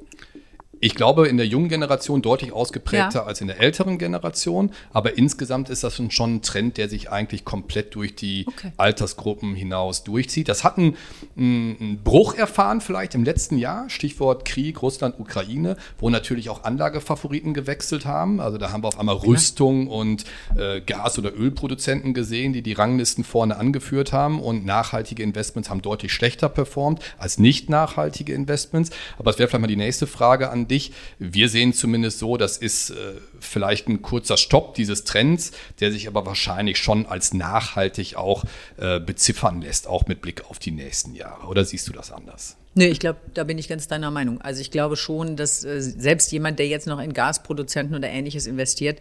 Ich 0.80 0.94
glaube, 0.94 1.26
in 1.26 1.38
der 1.38 1.46
jungen 1.46 1.68
Generation 1.68 2.20
deutlich 2.20 2.52
ausgeprägter 2.52 3.20
ja. 3.20 3.24
als 3.24 3.40
in 3.40 3.46
der 3.46 3.60
älteren 3.60 3.96
Generation. 3.96 4.72
Aber 4.92 5.16
insgesamt 5.16 5.70
ist 5.70 5.82
das 5.82 6.00
schon 6.10 6.36
ein 6.36 6.42
Trend, 6.42 6.76
der 6.76 6.88
sich 6.88 7.10
eigentlich 7.10 7.44
komplett 7.44 7.94
durch 7.94 8.14
die 8.14 8.44
okay. 8.46 8.72
Altersgruppen 8.76 9.54
hinaus 9.54 10.04
durchzieht. 10.04 10.48
Das 10.48 10.64
hat 10.64 10.76
einen, 10.76 10.96
einen, 11.36 12.00
Bruch 12.04 12.34
erfahren 12.34 12.82
vielleicht 12.82 13.14
im 13.14 13.24
letzten 13.24 13.56
Jahr. 13.56 13.88
Stichwort 13.88 14.44
Krieg, 14.44 14.82
Russland, 14.82 15.18
Ukraine, 15.18 15.76
wo 15.98 16.10
natürlich 16.10 16.50
auch 16.50 16.64
Anlagefavoriten 16.64 17.54
gewechselt 17.54 18.04
haben. 18.04 18.40
Also 18.40 18.58
da 18.58 18.70
haben 18.70 18.82
wir 18.82 18.88
auf 18.88 19.00
einmal 19.00 19.16
Rüstung 19.16 19.88
und 19.88 20.24
äh, 20.56 20.82
Gas- 20.82 21.18
oder 21.18 21.34
Ölproduzenten 21.34 22.12
gesehen, 22.12 22.52
die 22.52 22.62
die 22.62 22.74
Ranglisten 22.74 23.24
vorne 23.24 23.56
angeführt 23.56 24.12
haben. 24.12 24.40
Und 24.40 24.66
nachhaltige 24.66 25.22
Investments 25.22 25.70
haben 25.70 25.80
deutlich 25.80 26.12
schlechter 26.12 26.50
performt 26.50 27.00
als 27.16 27.38
nicht 27.38 27.70
nachhaltige 27.70 28.34
Investments. 28.34 28.90
Aber 29.18 29.30
es 29.30 29.38
wäre 29.38 29.48
vielleicht 29.48 29.62
mal 29.62 29.68
die 29.68 29.76
nächste 29.76 30.06
Frage 30.06 30.50
an 30.50 30.65
dich. 30.66 30.92
Wir 31.18 31.48
sehen 31.48 31.72
zumindest 31.72 32.18
so, 32.18 32.36
das 32.36 32.56
ist 32.56 32.90
äh, 32.90 32.94
vielleicht 33.40 33.88
ein 33.88 34.02
kurzer 34.02 34.36
Stopp 34.36 34.74
dieses 34.74 35.04
Trends, 35.04 35.52
der 35.80 35.92
sich 35.92 36.08
aber 36.08 36.26
wahrscheinlich 36.26 36.78
schon 36.78 37.06
als 37.06 37.34
nachhaltig 37.34 38.16
auch 38.16 38.44
äh, 38.76 39.00
beziffern 39.00 39.62
lässt, 39.62 39.86
auch 39.86 40.06
mit 40.06 40.20
Blick 40.20 40.48
auf 40.50 40.58
die 40.58 40.72
nächsten 40.72 41.14
Jahre. 41.14 41.46
Oder 41.46 41.64
siehst 41.64 41.88
du 41.88 41.92
das 41.92 42.12
anders? 42.12 42.56
Nee, 42.78 42.88
ich 42.88 43.00
glaube, 43.00 43.18
da 43.32 43.44
bin 43.44 43.56
ich 43.56 43.68
ganz 43.68 43.88
deiner 43.88 44.10
Meinung. 44.10 44.42
Also 44.42 44.60
ich 44.60 44.70
glaube 44.70 44.96
schon, 44.96 45.36
dass 45.36 45.64
äh, 45.64 45.80
selbst 45.80 46.30
jemand, 46.30 46.58
der 46.58 46.68
jetzt 46.68 46.86
noch 46.86 47.00
in 47.00 47.14
Gasproduzenten 47.14 47.96
oder 47.96 48.08
ähnliches 48.08 48.46
investiert, 48.46 49.00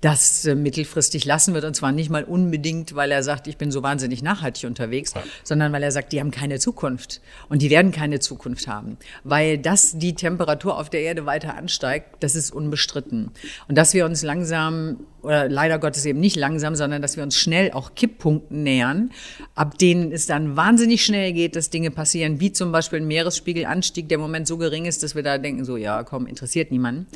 das 0.00 0.46
äh, 0.46 0.54
mittelfristig 0.54 1.24
lassen 1.24 1.54
wird. 1.54 1.64
Und 1.64 1.74
zwar 1.74 1.92
nicht 1.92 2.10
mal 2.10 2.24
unbedingt, 2.24 2.94
weil 2.94 3.10
er 3.10 3.22
sagt, 3.22 3.46
ich 3.46 3.56
bin 3.56 3.70
so 3.70 3.82
wahnsinnig 3.82 4.22
nachhaltig 4.22 4.64
unterwegs, 4.64 5.12
ja. 5.14 5.22
sondern 5.44 5.72
weil 5.72 5.82
er 5.82 5.92
sagt, 5.92 6.12
die 6.12 6.20
haben 6.20 6.30
keine 6.30 6.58
Zukunft. 6.58 7.20
Und 7.48 7.62
die 7.62 7.70
werden 7.70 7.92
keine 7.92 8.18
Zukunft 8.20 8.66
haben. 8.66 8.96
Weil 9.24 9.58
das 9.58 9.98
die 9.98 10.14
Temperatur 10.14 10.78
auf 10.78 10.90
der 10.90 11.02
Erde 11.02 11.26
weiter 11.26 11.54
ansteigt, 11.54 12.16
das 12.20 12.34
ist 12.34 12.50
unbestritten. 12.50 13.30
Und 13.68 13.76
dass 13.76 13.92
wir 13.92 14.06
uns 14.06 14.22
langsam 14.22 14.98
oder 15.22 15.50
leider 15.50 15.78
Gottes 15.78 16.06
eben 16.06 16.18
nicht 16.18 16.36
langsam, 16.36 16.74
sondern 16.74 17.02
dass 17.02 17.18
wir 17.18 17.22
uns 17.22 17.36
schnell 17.36 17.72
auch 17.72 17.94
Kipppunkten 17.94 18.62
nähern, 18.62 19.10
ab 19.54 19.76
denen 19.76 20.12
es 20.12 20.26
dann 20.26 20.56
wahnsinnig 20.56 21.04
schnell 21.04 21.34
geht, 21.34 21.56
dass 21.56 21.68
Dinge 21.68 21.90
passieren, 21.90 22.40
wie 22.40 22.52
zum 22.52 22.72
Beispiel 22.72 23.00
ein 23.00 23.06
Meeresspiegelanstieg, 23.06 24.08
der 24.08 24.16
im 24.16 24.22
Moment 24.22 24.46
so 24.46 24.56
gering 24.56 24.86
ist, 24.86 25.02
dass 25.02 25.14
wir 25.14 25.22
da 25.22 25.36
denken, 25.36 25.66
so 25.66 25.76
ja, 25.76 26.04
komm, 26.04 26.26
interessiert 26.26 26.70
niemanden. 26.70 27.06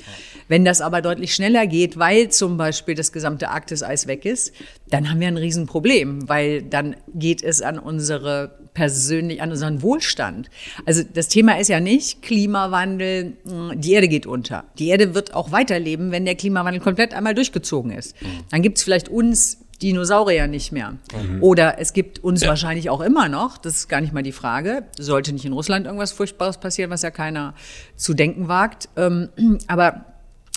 Wenn 0.48 0.66
das 0.66 0.82
aber 0.82 1.00
deutlich 1.00 1.34
schneller 1.34 1.66
geht, 1.66 1.98
weil 1.98 2.28
zum 2.28 2.58
Beispiel 2.58 2.73
das 2.82 3.12
gesamte 3.12 3.50
Arktiseis 3.50 4.06
weg 4.06 4.24
ist, 4.24 4.52
dann 4.88 5.10
haben 5.10 5.20
wir 5.20 5.28
ein 5.28 5.36
Riesenproblem, 5.36 6.28
weil 6.28 6.62
dann 6.62 6.96
geht 7.14 7.42
es 7.42 7.62
an 7.62 7.78
unsere 7.78 8.58
persönlich, 8.74 9.40
an 9.40 9.50
unseren 9.50 9.82
Wohlstand. 9.82 10.50
Also 10.84 11.02
das 11.02 11.28
Thema 11.28 11.58
ist 11.58 11.68
ja 11.68 11.80
nicht 11.80 12.22
Klimawandel, 12.22 13.34
die 13.76 13.92
Erde 13.92 14.08
geht 14.08 14.26
unter. 14.26 14.64
Die 14.78 14.88
Erde 14.88 15.14
wird 15.14 15.34
auch 15.34 15.52
weiterleben, 15.52 16.10
wenn 16.10 16.24
der 16.24 16.34
Klimawandel 16.34 16.82
komplett 16.82 17.14
einmal 17.14 17.34
durchgezogen 17.34 17.92
ist. 17.92 18.20
Mhm. 18.20 18.26
Dann 18.50 18.62
gibt 18.62 18.78
es 18.78 18.84
vielleicht 18.84 19.08
uns 19.08 19.58
Dinosaurier 19.82 20.46
nicht 20.46 20.72
mehr. 20.72 20.96
Mhm. 21.12 21.42
Oder 21.42 21.78
es 21.78 21.92
gibt 21.92 22.22
uns 22.22 22.42
ja. 22.42 22.48
wahrscheinlich 22.48 22.90
auch 22.90 23.00
immer 23.00 23.28
noch, 23.28 23.58
das 23.58 23.74
ist 23.76 23.88
gar 23.88 24.00
nicht 24.00 24.12
mal 24.12 24.22
die 24.22 24.32
Frage, 24.32 24.84
sollte 24.98 25.32
nicht 25.32 25.44
in 25.44 25.52
Russland 25.52 25.86
irgendwas 25.86 26.12
Furchtbares 26.12 26.58
passieren, 26.58 26.90
was 26.90 27.02
ja 27.02 27.10
keiner 27.10 27.54
zu 27.96 28.14
denken 28.14 28.48
wagt. 28.48 28.88
Ähm, 28.96 29.28
aber 29.66 30.06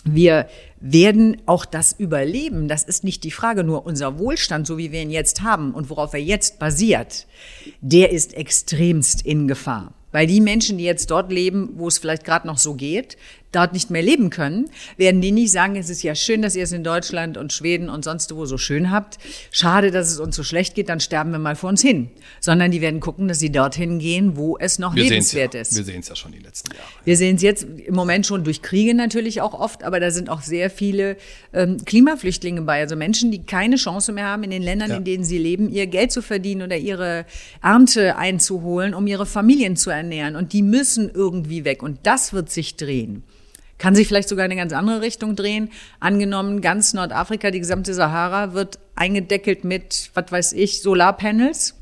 wir 0.03 0.47
werden 0.79 1.37
auch 1.45 1.65
das 1.65 1.93
überleben. 1.97 2.67
Das 2.67 2.83
ist 2.83 3.03
nicht 3.03 3.23
die 3.23 3.31
Frage. 3.31 3.63
Nur 3.63 3.85
unser 3.85 4.19
Wohlstand, 4.19 4.67
so 4.67 4.77
wie 4.77 4.91
wir 4.91 5.01
ihn 5.01 5.09
jetzt 5.09 5.41
haben 5.41 5.73
und 5.73 5.89
worauf 5.89 6.13
er 6.13 6.21
jetzt 6.21 6.59
basiert, 6.59 7.27
der 7.81 8.11
ist 8.11 8.33
extremst 8.35 9.25
in 9.25 9.47
Gefahr. 9.47 9.93
Weil 10.11 10.27
die 10.27 10.41
Menschen, 10.41 10.77
die 10.77 10.85
jetzt 10.85 11.11
dort 11.11 11.31
leben, 11.31 11.71
wo 11.75 11.87
es 11.87 11.97
vielleicht 11.97 12.23
gerade 12.23 12.47
noch 12.47 12.57
so 12.57 12.75
geht, 12.75 13.17
dort 13.51 13.73
nicht 13.73 13.89
mehr 13.89 14.01
leben 14.01 14.29
können, 14.29 14.69
werden 14.97 15.21
die 15.21 15.31
nicht 15.31 15.51
sagen, 15.51 15.75
es 15.77 15.89
ist 15.89 16.03
ja 16.03 16.15
schön, 16.15 16.41
dass 16.41 16.55
ihr 16.55 16.63
es 16.63 16.71
in 16.71 16.83
Deutschland 16.83 17.37
und 17.37 17.53
Schweden 17.53 17.89
und 17.89 18.03
sonst 18.03 18.35
wo 18.35 18.45
so 18.45 18.57
schön 18.57 18.91
habt. 18.91 19.17
Schade, 19.51 19.91
dass 19.91 20.11
es 20.11 20.19
uns 20.19 20.35
so 20.35 20.43
schlecht 20.43 20.75
geht, 20.75 20.89
dann 20.89 20.99
sterben 20.99 21.31
wir 21.31 21.39
mal 21.39 21.55
vor 21.55 21.69
uns 21.69 21.81
hin. 21.81 22.09
Sondern 22.41 22.71
die 22.71 22.81
werden 22.81 22.99
gucken, 22.99 23.27
dass 23.27 23.39
sie 23.39 23.51
dorthin 23.51 23.99
gehen, 23.99 24.35
wo 24.35 24.57
es 24.57 24.79
noch 24.79 24.95
wir 24.95 25.03
lebenswert 25.03 25.53
ja, 25.53 25.61
ist. 25.61 25.75
Wir 25.75 25.85
sehen 25.85 26.01
es 26.01 26.09
ja 26.09 26.15
schon 26.15 26.33
die 26.33 26.39
letzten 26.39 26.71
Jahre. 26.71 26.87
Wir 27.05 27.15
sehen 27.15 27.37
es 27.37 27.41
jetzt 27.41 27.63
im 27.63 27.95
Moment 27.95 28.25
schon 28.25 28.43
durch 28.43 28.61
Kriege 28.61 28.93
natürlich 28.93 29.41
auch 29.41 29.53
oft, 29.53 29.83
aber 29.83 29.99
da 29.99 30.11
sind 30.11 30.29
auch 30.29 30.41
sehr 30.41 30.69
viele 30.69 31.15
ähm, 31.53 31.77
Klimaflüchtlinge 31.85 32.61
bei. 32.63 32.81
Also 32.81 32.95
Menschen, 32.95 33.31
die 33.31 33.43
keine 33.43 33.77
Chance 33.77 34.11
mehr 34.11 34.25
haben, 34.25 34.43
in 34.43 34.51
den 34.51 34.61
Ländern, 34.61 34.89
ja. 34.89 34.97
in 34.97 35.05
denen 35.05 35.23
sie 35.23 35.37
leben, 35.37 35.69
ihr 35.69 35.87
Geld 35.87 36.11
zu 36.11 36.21
verdienen 36.21 36.63
oder 36.63 36.77
ihre 36.77 37.25
Ernte 37.63 38.17
einzuholen, 38.17 38.93
um 38.93 39.07
ihre 39.07 39.25
Familien 39.25 39.77
zu 39.77 39.89
ernähren. 39.89 40.35
Und 40.35 40.51
die 40.51 40.63
müssen 40.63 41.09
irgendwie 41.09 41.63
weg. 41.63 41.81
Und 41.81 41.99
das 42.03 42.33
wird 42.33 42.49
sich 42.49 42.75
drehen. 42.75 43.23
Kann 43.77 43.95
sich 43.95 44.07
vielleicht 44.07 44.29
sogar 44.29 44.45
in 44.45 44.51
eine 44.51 44.59
ganz 44.59 44.73
andere 44.73 45.01
Richtung 45.01 45.35
drehen. 45.35 45.69
Angenommen, 45.99 46.61
ganz 46.61 46.93
Nordafrika, 46.93 47.51
die 47.51 47.59
gesamte 47.59 47.93
Sahara 47.93 48.53
wird 48.53 48.79
eingedeckelt 48.95 49.63
mit, 49.63 50.09
was 50.13 50.31
weiß 50.31 50.53
ich, 50.53 50.81
Solarpanels. 50.81 51.76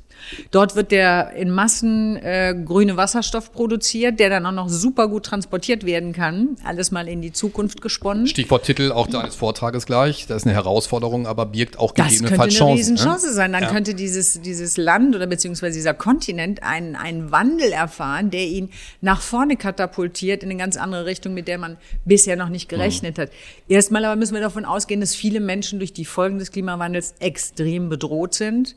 Dort 0.51 0.75
wird 0.75 0.91
der 0.91 1.33
in 1.33 1.49
Massen 1.49 2.17
äh, 2.17 2.55
grüne 2.65 2.97
Wasserstoff 2.97 3.51
produziert, 3.51 4.19
der 4.19 4.29
dann 4.29 4.45
auch 4.45 4.51
noch 4.51 4.69
super 4.69 5.07
gut 5.07 5.25
transportiert 5.25 5.85
werden 5.85 6.13
kann. 6.13 6.55
Alles 6.63 6.91
mal 6.91 7.07
in 7.07 7.21
die 7.21 7.31
Zukunft 7.31 7.81
gesponnen. 7.81 8.27
Stichwort 8.27 8.65
Titel 8.65 8.91
auch 8.91 9.07
deines 9.07 9.35
Vortrages 9.35 9.85
gleich. 9.85 10.27
Das 10.27 10.37
ist 10.37 10.45
eine 10.45 10.55
Herausforderung, 10.55 11.27
aber 11.27 11.45
birgt 11.45 11.79
auch 11.79 11.93
gegebenenfalls 11.93 12.25
Chancen. 12.29 12.35
Das 12.35 12.57
könnte 12.57 12.65
eine 12.65 12.79
Riesenchance 12.79 13.27
ne? 13.27 13.33
sein. 13.33 13.53
Dann 13.53 13.63
ja. 13.63 13.69
könnte 13.69 13.93
dieses, 13.93 14.41
dieses 14.41 14.77
Land 14.77 15.15
oder 15.15 15.27
beziehungsweise 15.27 15.77
dieser 15.77 15.93
Kontinent 15.93 16.63
einen, 16.63 16.95
einen 16.95 17.31
Wandel 17.31 17.71
erfahren, 17.71 18.31
der 18.31 18.45
ihn 18.45 18.69
nach 19.01 19.21
vorne 19.21 19.57
katapultiert 19.57 20.43
in 20.43 20.49
eine 20.49 20.59
ganz 20.59 20.77
andere 20.77 21.05
Richtung, 21.05 21.33
mit 21.33 21.47
der 21.47 21.57
man 21.57 21.77
bisher 22.05 22.35
noch 22.35 22.49
nicht 22.49 22.69
gerechnet 22.69 23.17
mhm. 23.17 23.23
hat. 23.23 23.29
Erstmal 23.67 24.05
aber 24.05 24.15
müssen 24.15 24.33
wir 24.33 24.41
davon 24.41 24.65
ausgehen, 24.65 25.01
dass 25.01 25.15
viele 25.15 25.39
Menschen 25.39 25.79
durch 25.79 25.93
die 25.93 26.05
Folgen 26.05 26.39
des 26.39 26.51
Klimawandels 26.51 27.15
extrem 27.19 27.89
bedroht 27.89 28.33
sind 28.33 28.75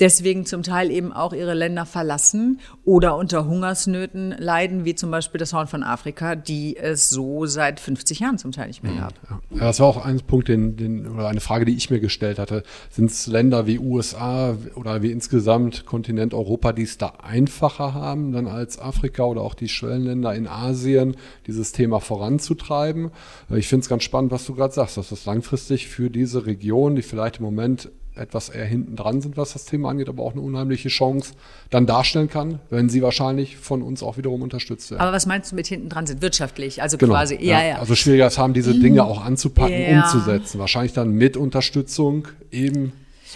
deswegen 0.00 0.46
zum 0.46 0.62
Teil 0.62 0.90
eben 0.90 1.12
auch 1.12 1.32
ihre 1.32 1.54
Länder 1.54 1.86
verlassen 1.86 2.60
oder 2.84 3.16
unter 3.16 3.46
Hungersnöten 3.46 4.34
leiden, 4.38 4.84
wie 4.84 4.94
zum 4.94 5.10
Beispiel 5.10 5.38
das 5.38 5.52
Horn 5.52 5.66
von 5.66 5.82
Afrika, 5.82 6.34
die 6.34 6.76
es 6.76 7.08
so 7.08 7.46
seit 7.46 7.80
50 7.80 8.20
Jahren 8.20 8.38
zum 8.38 8.52
Teil 8.52 8.68
nicht 8.68 8.82
mehr 8.82 8.94
gab. 8.94 9.14
Ja, 9.50 9.60
das 9.60 9.80
war 9.80 9.86
auch 9.86 10.04
ein 10.04 10.20
Punkt, 10.20 10.48
den, 10.48 10.76
den, 10.76 11.06
oder 11.06 11.28
eine 11.28 11.40
Frage, 11.40 11.64
die 11.64 11.76
ich 11.76 11.90
mir 11.90 12.00
gestellt 12.00 12.38
hatte. 12.38 12.62
Sind 12.90 13.10
es 13.10 13.26
Länder 13.26 13.66
wie 13.66 13.78
USA 13.78 14.56
oder 14.74 15.02
wie 15.02 15.10
insgesamt 15.10 15.86
Kontinent 15.86 16.34
Europa, 16.34 16.72
die 16.72 16.82
es 16.82 16.98
da 16.98 17.14
einfacher 17.22 17.94
haben, 17.94 18.32
dann 18.32 18.46
als 18.46 18.78
Afrika 18.78 19.24
oder 19.24 19.42
auch 19.42 19.54
die 19.54 19.68
Schwellenländer 19.68 20.34
in 20.34 20.46
Asien, 20.46 21.16
dieses 21.46 21.72
Thema 21.72 22.00
voranzutreiben? 22.00 23.10
Ich 23.50 23.68
finde 23.68 23.82
es 23.82 23.88
ganz 23.88 24.04
spannend, 24.04 24.30
was 24.30 24.46
du 24.46 24.54
gerade 24.54 24.74
sagst, 24.74 24.96
dass 24.96 25.08
das 25.08 25.24
langfristig 25.24 25.88
für 25.88 26.10
diese 26.10 26.46
Region, 26.46 26.96
die 26.96 27.02
vielleicht 27.02 27.38
im 27.38 27.44
Moment 27.44 27.90
etwas 28.16 28.48
eher 28.48 28.64
hinten 28.64 28.96
dran 28.96 29.20
sind, 29.20 29.36
was 29.36 29.52
das 29.52 29.64
Thema 29.64 29.90
angeht, 29.90 30.08
aber 30.08 30.22
auch 30.22 30.32
eine 30.32 30.40
unheimliche 30.40 30.88
Chance 30.88 31.34
dann 31.70 31.86
darstellen 31.86 32.28
kann, 32.28 32.60
wenn 32.70 32.88
sie 32.88 33.02
wahrscheinlich 33.02 33.56
von 33.56 33.82
uns 33.82 34.02
auch 34.02 34.16
wiederum 34.16 34.42
unterstützt 34.42 34.90
werden. 34.90 35.00
Aber 35.00 35.12
was 35.12 35.26
meinst 35.26 35.52
du 35.52 35.56
mit 35.56 35.66
hinten 35.66 35.88
dran 35.88 36.06
sind? 36.06 36.22
Wirtschaftlich, 36.22 36.82
also 36.82 36.98
genau, 36.98 37.12
quasi, 37.12 37.38
ja, 37.40 37.62
ja. 37.62 37.78
Also 37.78 37.94
schwieriger 37.94 38.30
haben, 38.36 38.54
diese 38.54 38.78
Dinge 38.78 39.04
auch 39.04 39.24
anzupacken, 39.24 39.80
ja. 39.80 40.02
umzusetzen. 40.02 40.58
Wahrscheinlich 40.58 40.92
dann 40.92 41.12
mit 41.12 41.36
Unterstützung 41.36 42.28
eben 42.50 42.92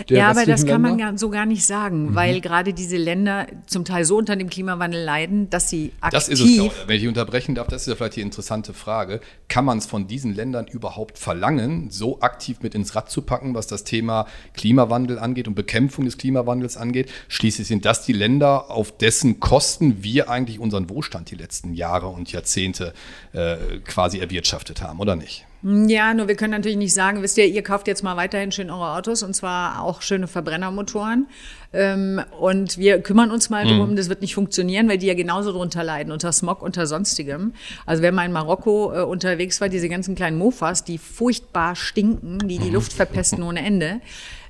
ja, 0.08 0.30
aber 0.30 0.46
das 0.46 0.66
kann 0.66 0.82
Länder? 0.82 1.06
man 1.06 1.18
so 1.18 1.30
gar 1.30 1.46
nicht 1.46 1.64
sagen, 1.64 2.10
mhm. 2.10 2.14
weil 2.14 2.40
gerade 2.40 2.72
diese 2.72 2.96
Länder 2.96 3.46
zum 3.66 3.84
Teil 3.84 4.04
so 4.04 4.16
unter 4.16 4.36
dem 4.36 4.48
Klimawandel 4.48 5.02
leiden, 5.02 5.50
dass 5.50 5.70
sie 5.70 5.92
aktiv... 6.00 6.18
Das 6.18 6.28
ist 6.28 6.40
es, 6.40 6.54
Claudia. 6.54 6.72
Wenn 6.86 6.96
ich 6.96 7.08
unterbrechen 7.08 7.54
darf, 7.54 7.68
das 7.68 7.82
ist 7.82 7.88
ja 7.88 7.94
vielleicht 7.94 8.16
die 8.16 8.20
interessante 8.20 8.72
Frage. 8.72 9.20
Kann 9.48 9.64
man 9.64 9.78
es 9.78 9.86
von 9.86 10.06
diesen 10.06 10.34
Ländern 10.34 10.66
überhaupt 10.66 11.18
verlangen, 11.18 11.90
so 11.90 12.20
aktiv 12.20 12.58
mit 12.62 12.74
ins 12.74 12.94
Rad 12.94 13.10
zu 13.10 13.22
packen, 13.22 13.54
was 13.54 13.66
das 13.66 13.84
Thema 13.84 14.26
Klimawandel 14.54 15.18
angeht 15.18 15.48
und 15.48 15.54
Bekämpfung 15.54 16.04
des 16.04 16.18
Klimawandels 16.18 16.76
angeht? 16.76 17.10
Schließlich 17.28 17.66
sind 17.66 17.84
das 17.84 18.04
die 18.04 18.12
Länder, 18.12 18.70
auf 18.70 18.96
dessen 18.96 19.40
Kosten 19.40 20.02
wir 20.02 20.30
eigentlich 20.30 20.58
unseren 20.58 20.88
Wohlstand 20.88 21.30
die 21.30 21.36
letzten 21.36 21.74
Jahre 21.74 22.08
und 22.08 22.32
Jahrzehnte 22.32 22.92
äh, 23.32 23.56
quasi 23.84 24.18
erwirtschaftet 24.18 24.82
haben, 24.82 25.00
oder 25.00 25.16
nicht? 25.16 25.46
Ja, 25.62 26.14
nur 26.14 26.26
wir 26.26 26.36
können 26.36 26.52
natürlich 26.52 26.78
nicht 26.78 26.94
sagen, 26.94 27.20
wisst 27.22 27.36
ihr, 27.36 27.46
ihr 27.46 27.62
kauft 27.62 27.86
jetzt 27.86 28.02
mal 28.02 28.16
weiterhin 28.16 28.50
schön 28.50 28.70
eure 28.70 28.96
Autos 28.96 29.22
und 29.22 29.34
zwar 29.34 29.82
auch 29.82 30.00
schöne 30.00 30.26
Verbrennermotoren. 30.26 31.28
Ähm, 31.72 32.20
und 32.40 32.78
wir 32.78 33.00
kümmern 33.00 33.30
uns 33.30 33.48
mal 33.48 33.64
mhm. 33.64 33.78
drum, 33.78 33.96
das 33.96 34.08
wird 34.08 34.22
nicht 34.22 34.34
funktionieren, 34.34 34.88
weil 34.88 34.98
die 34.98 35.06
ja 35.06 35.14
genauso 35.14 35.52
drunter 35.52 35.84
leiden, 35.84 36.12
unter 36.12 36.32
Smog, 36.32 36.62
unter 36.62 36.86
sonstigem. 36.86 37.54
Also 37.86 38.02
wenn 38.02 38.14
man 38.14 38.26
in 38.26 38.32
Marokko 38.32 38.92
äh, 38.92 39.02
unterwegs 39.02 39.60
war, 39.60 39.68
diese 39.68 39.88
ganzen 39.88 40.16
kleinen 40.16 40.36
Mofas, 40.36 40.82
die 40.82 40.98
furchtbar 40.98 41.76
stinken, 41.76 42.40
die 42.40 42.58
die 42.58 42.68
mhm. 42.68 42.74
Luft 42.74 42.92
verpesten 42.92 43.42
ohne 43.42 43.64
Ende. 43.64 44.00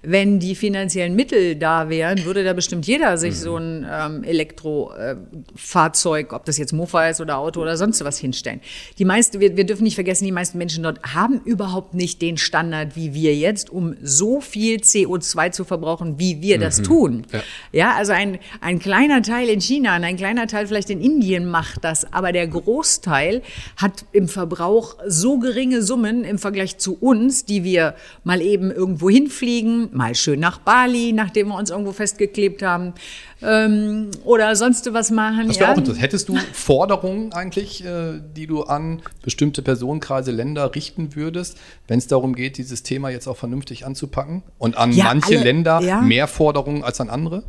wenn 0.02 0.38
die 0.38 0.54
finanziellen 0.54 1.14
Mittel 1.14 1.56
da 1.56 1.90
wären, 1.90 2.24
würde 2.24 2.42
da 2.42 2.54
bestimmt 2.54 2.86
jeder 2.86 3.18
sich 3.18 3.38
so 3.38 3.56
ein 3.56 3.86
ähm, 3.90 4.24
Elektrofahrzeug, 4.24 6.32
ob 6.32 6.46
das 6.46 6.56
jetzt 6.56 6.72
Mofa 6.72 7.08
ist 7.08 7.20
oder 7.20 7.36
Auto 7.38 7.60
oder 7.60 7.76
sonst 7.76 8.02
was 8.02 8.16
hinstellen. 8.18 8.62
Die 8.98 9.04
meisten, 9.04 9.40
wir, 9.40 9.58
wir 9.58 9.64
dürfen 9.64 9.84
nicht 9.84 9.96
vergessen, 9.96 10.24
die 10.24 10.32
meisten 10.32 10.56
Menschen 10.56 10.84
dort 10.84 11.14
haben 11.14 11.42
überhaupt 11.44 11.92
nicht 11.94 12.22
den 12.22 12.38
Standard 12.38 12.96
wie 12.96 13.12
wir 13.12 13.36
jetzt, 13.36 13.68
um 13.68 13.94
so 14.02 14.40
viel 14.40 14.78
CO2 14.78 15.50
zu 15.50 15.64
verbrauchen, 15.64 16.18
wie 16.18 16.40
wir 16.40 16.58
das 16.58 16.80
tun. 16.80 17.09
Ja. 17.32 17.40
ja, 17.72 17.94
also 17.96 18.12
ein, 18.12 18.38
ein 18.60 18.78
kleiner 18.78 19.22
Teil 19.22 19.48
in 19.48 19.60
China 19.60 19.96
und 19.96 20.04
ein 20.04 20.16
kleiner 20.16 20.46
Teil 20.46 20.66
vielleicht 20.66 20.90
in 20.90 21.00
Indien 21.00 21.46
macht 21.46 21.84
das, 21.84 22.12
aber 22.12 22.32
der 22.32 22.46
Großteil 22.46 23.42
hat 23.76 24.04
im 24.12 24.28
Verbrauch 24.28 24.96
so 25.06 25.38
geringe 25.38 25.82
Summen 25.82 26.24
im 26.24 26.38
Vergleich 26.38 26.78
zu 26.78 26.96
uns, 26.98 27.44
die 27.44 27.64
wir 27.64 27.94
mal 28.24 28.40
eben 28.40 28.70
irgendwo 28.70 29.10
hinfliegen, 29.10 29.90
mal 29.92 30.14
schön 30.14 30.40
nach 30.40 30.58
Bali, 30.58 31.12
nachdem 31.12 31.48
wir 31.48 31.56
uns 31.56 31.70
irgendwo 31.70 31.92
festgeklebt 31.92 32.62
haben, 32.62 32.94
ähm, 33.42 34.10
oder 34.24 34.54
sonst 34.56 34.92
was 34.92 35.10
machen. 35.10 35.48
Das 35.48 35.56
wäre 35.56 35.68
ja. 35.68 35.72
auch 35.72 35.78
interessant. 35.78 36.02
Hättest 36.02 36.28
du 36.28 36.36
Forderungen 36.52 37.32
eigentlich, 37.32 37.84
äh, 37.84 38.20
die 38.36 38.46
du 38.46 38.64
an 38.64 39.02
bestimmte 39.22 39.62
Personenkreise, 39.62 40.30
Länder 40.30 40.74
richten 40.74 41.14
würdest, 41.14 41.56
wenn 41.88 41.98
es 41.98 42.06
darum 42.06 42.34
geht, 42.34 42.58
dieses 42.58 42.82
Thema 42.82 43.10
jetzt 43.10 43.26
auch 43.26 43.36
vernünftig 43.36 43.86
anzupacken? 43.86 44.42
Und 44.58 44.76
an 44.76 44.92
ja, 44.92 45.04
manche 45.04 45.36
alle, 45.36 45.44
Länder 45.44 45.80
ja. 45.80 46.00
mehr 46.00 46.28
Forderungen 46.28 46.84
als 46.84 46.99
an 47.00 47.10
andere? 47.10 47.44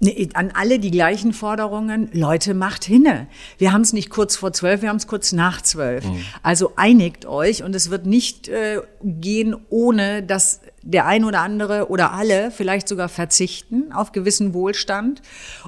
Nee, 0.00 0.28
an 0.34 0.50
alle 0.52 0.78
die 0.78 0.90
gleichen 0.90 1.32
Forderungen. 1.32 2.08
Leute, 2.12 2.52
macht 2.52 2.84
hinne. 2.84 3.26
Wir 3.58 3.72
haben 3.72 3.80
es 3.80 3.92
nicht 3.92 4.10
kurz 4.10 4.36
vor 4.36 4.52
zwölf, 4.52 4.82
wir 4.82 4.88
haben 4.88 4.96
es 4.96 5.06
kurz 5.06 5.32
nach 5.32 5.62
zwölf. 5.62 6.04
Mhm. 6.04 6.24
Also 6.42 6.72
einigt 6.76 7.26
euch 7.26 7.62
und 7.62 7.74
es 7.74 7.90
wird 7.90 8.04
nicht 8.04 8.48
äh, 8.48 8.80
gehen, 9.02 9.56
ohne 9.70 10.22
dass 10.22 10.60
der 10.86 11.06
ein 11.06 11.24
oder 11.24 11.40
andere 11.40 11.88
oder 11.88 12.12
alle 12.12 12.50
vielleicht 12.50 12.88
sogar 12.88 13.08
verzichten 13.08 13.92
auf 13.92 14.12
gewissen 14.12 14.52
Wohlstand. 14.52 15.22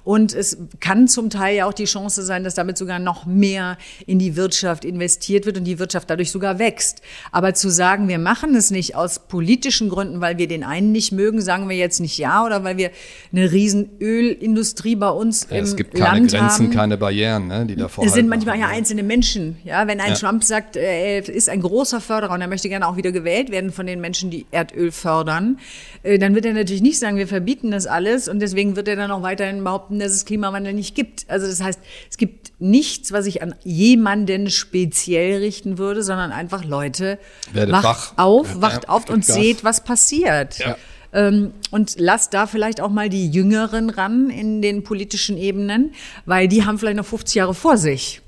Und 0.04 0.34
es 0.34 0.58
kann 0.80 1.08
zum 1.08 1.30
Teil 1.30 1.56
ja 1.56 1.66
auch 1.66 1.72
die 1.72 1.84
Chance 1.84 2.22
sein, 2.22 2.44
dass 2.44 2.54
damit 2.54 2.76
sogar 2.76 2.98
noch 2.98 3.24
mehr 3.24 3.78
in 4.06 4.18
die 4.18 4.36
Wirtschaft 4.36 4.84
investiert 4.84 5.46
wird 5.46 5.56
und 5.56 5.64
die 5.64 5.78
Wirtschaft 5.78 6.10
dadurch 6.10 6.30
sogar 6.30 6.58
wächst. 6.58 7.00
Aber 7.32 7.54
zu 7.54 7.70
sagen, 7.70 8.08
wir 8.08 8.18
machen 8.18 8.54
es 8.54 8.70
nicht 8.70 8.94
aus 8.94 9.20
politischen 9.20 9.88
Gründen, 9.88 10.20
weil 10.20 10.36
wir 10.36 10.48
den 10.48 10.64
einen 10.64 10.92
nicht 10.92 11.12
mögen, 11.12 11.40
sagen 11.40 11.68
wir 11.68 11.76
jetzt 11.76 12.00
nicht 12.00 12.18
ja 12.18 12.44
oder 12.44 12.62
weil 12.62 12.76
wir 12.76 12.90
eine 13.32 13.50
riesen 13.50 13.90
Ölindustrie 14.00 14.96
bei 14.96 15.08
uns 15.08 15.46
ja, 15.50 15.56
im 15.56 15.64
Land 15.64 15.66
haben. 15.66 15.70
Es 15.70 15.76
gibt 15.76 15.94
keine 15.94 16.26
Grenzen, 16.26 16.66
haben. 16.66 16.70
keine 16.70 16.96
Barrieren, 16.98 17.48
ne, 17.48 17.64
die 17.64 17.76
da 17.76 17.88
Es 18.02 18.12
sind 18.12 18.28
manchmal 18.28 18.58
ja 18.58 18.66
einzelne 18.66 19.02
Menschen. 19.02 19.56
Ja, 19.64 19.86
wenn 19.86 20.00
ein 20.00 20.10
ja. 20.10 20.14
Trump 20.16 20.44
sagt, 20.44 20.76
er 20.76 21.26
ist 21.26 21.48
ein 21.48 21.62
großer 21.62 22.02
Förderer 22.02 22.34
und 22.34 22.42
er 22.42 22.48
möchte 22.48 22.68
gerne 22.68 22.86
auch 22.86 22.96
wieder 22.96 23.12
gewählt 23.12 23.50
werden 23.50 23.72
von 23.72 23.86
den 23.86 24.00
Menschen, 24.00 24.30
die 24.30 24.44
Erdöl 24.50 24.92
fördern, 24.92 25.05
fördern, 25.06 25.60
äh, 26.02 26.18
dann 26.18 26.34
wird 26.34 26.46
er 26.46 26.52
natürlich 26.52 26.82
nicht 26.82 26.98
sagen, 26.98 27.16
wir 27.16 27.28
verbieten 27.28 27.70
das 27.70 27.86
alles 27.86 28.26
und 28.26 28.40
deswegen 28.40 28.74
wird 28.74 28.88
er 28.88 28.96
dann 28.96 29.12
auch 29.12 29.22
weiterhin 29.22 29.62
behaupten, 29.62 30.00
dass 30.00 30.10
es 30.10 30.24
Klimawandel 30.24 30.72
nicht 30.72 30.96
gibt. 30.96 31.26
Also 31.28 31.46
das 31.46 31.62
heißt, 31.62 31.78
es 32.10 32.16
gibt 32.16 32.50
nichts, 32.58 33.12
was 33.12 33.26
ich 33.26 33.40
an 33.40 33.54
jemanden 33.62 34.50
speziell 34.50 35.38
richten 35.38 35.78
würde, 35.78 36.02
sondern 36.02 36.32
einfach 36.32 36.64
Leute, 36.64 37.20
Werdet 37.52 37.72
wacht 37.72 37.84
wach. 37.84 38.12
auf, 38.16 38.60
wacht 38.60 38.82
ja, 38.84 38.88
auf 38.88 39.08
und 39.08 39.24
Gas. 39.24 39.36
seht, 39.36 39.62
was 39.62 39.84
passiert. 39.84 40.58
Ja. 40.58 40.76
Ähm, 41.12 41.52
und 41.70 41.94
lasst 42.00 42.34
da 42.34 42.48
vielleicht 42.48 42.80
auch 42.80 42.90
mal 42.90 43.08
die 43.08 43.30
Jüngeren 43.30 43.90
ran 43.90 44.28
in 44.28 44.60
den 44.60 44.82
politischen 44.82 45.38
Ebenen, 45.38 45.92
weil 46.24 46.48
die 46.48 46.64
haben 46.64 46.78
vielleicht 46.80 46.96
noch 46.96 47.06
50 47.06 47.36
Jahre 47.36 47.54
vor 47.54 47.76
sich. 47.76 48.22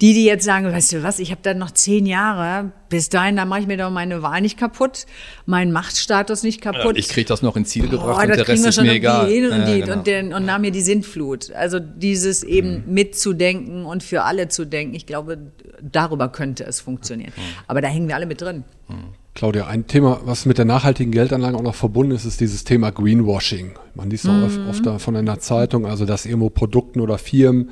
Die, 0.00 0.14
die 0.14 0.24
jetzt 0.24 0.44
sagen, 0.44 0.70
weißt 0.70 0.92
du 0.92 1.02
was, 1.02 1.18
ich 1.18 1.30
habe 1.30 1.40
dann 1.42 1.58
noch 1.58 1.70
zehn 1.70 2.06
Jahre, 2.06 2.72
bis 2.88 3.08
dahin, 3.08 3.36
da 3.36 3.44
mache 3.44 3.60
ich 3.60 3.66
mir 3.66 3.76
doch 3.76 3.90
meine 3.90 4.22
Wahl 4.22 4.40
nicht 4.40 4.58
kaputt, 4.58 5.06
meinen 5.46 5.72
Machtstatus 5.72 6.42
nicht 6.42 6.60
kaputt. 6.60 6.96
Ja, 6.96 7.00
ich 7.00 7.08
kriege 7.08 7.26
das 7.26 7.42
noch 7.42 7.56
ins 7.56 7.70
Ziel 7.70 7.88
gebracht 7.88 8.16
Boah, 8.16 8.22
und 8.22 8.28
der 8.28 8.46
Rest 8.46 8.66
ist 8.66 8.80
mir 8.80 8.92
egal. 8.92 9.28
Hin 9.28 9.46
und, 9.46 9.68
ja, 9.68 9.78
genau. 9.78 9.92
und, 9.94 10.06
den, 10.06 10.32
und 10.32 10.44
nahm 10.44 10.60
mir 10.60 10.70
die 10.70 10.80
Sintflut. 10.80 11.52
Also 11.52 11.80
dieses 11.80 12.42
eben 12.42 12.84
mhm. 12.86 12.94
mitzudenken 12.94 13.84
und 13.84 14.02
für 14.02 14.22
alle 14.22 14.48
zu 14.48 14.64
denken, 14.64 14.94
ich 14.94 15.06
glaube, 15.06 15.38
darüber 15.82 16.28
könnte 16.28 16.64
es 16.64 16.80
funktionieren. 16.80 17.32
Mhm. 17.36 17.42
Aber 17.66 17.80
da 17.80 17.88
hängen 17.88 18.08
wir 18.08 18.14
alle 18.14 18.26
mit 18.26 18.40
drin. 18.40 18.64
Mhm. 18.88 19.14
Claudia, 19.34 19.66
ein 19.66 19.88
Thema, 19.88 20.20
was 20.24 20.46
mit 20.46 20.58
der 20.58 20.64
nachhaltigen 20.64 21.10
Geldanlage 21.10 21.56
auch 21.56 21.62
noch 21.62 21.74
verbunden 21.74 22.12
ist, 22.12 22.24
ist 22.24 22.40
dieses 22.40 22.62
Thema 22.62 22.92
Greenwashing. 22.92 23.72
Man 23.96 24.08
liest 24.08 24.28
auch 24.28 24.32
mhm. 24.32 24.68
oft 24.68 24.86
davon 24.86 25.16
in 25.16 25.26
der 25.26 25.40
Zeitung, 25.40 25.86
also 25.86 26.04
dass 26.04 26.24
irgendwo 26.24 26.50
Produkten 26.50 27.00
oder 27.00 27.18
Firmen 27.18 27.70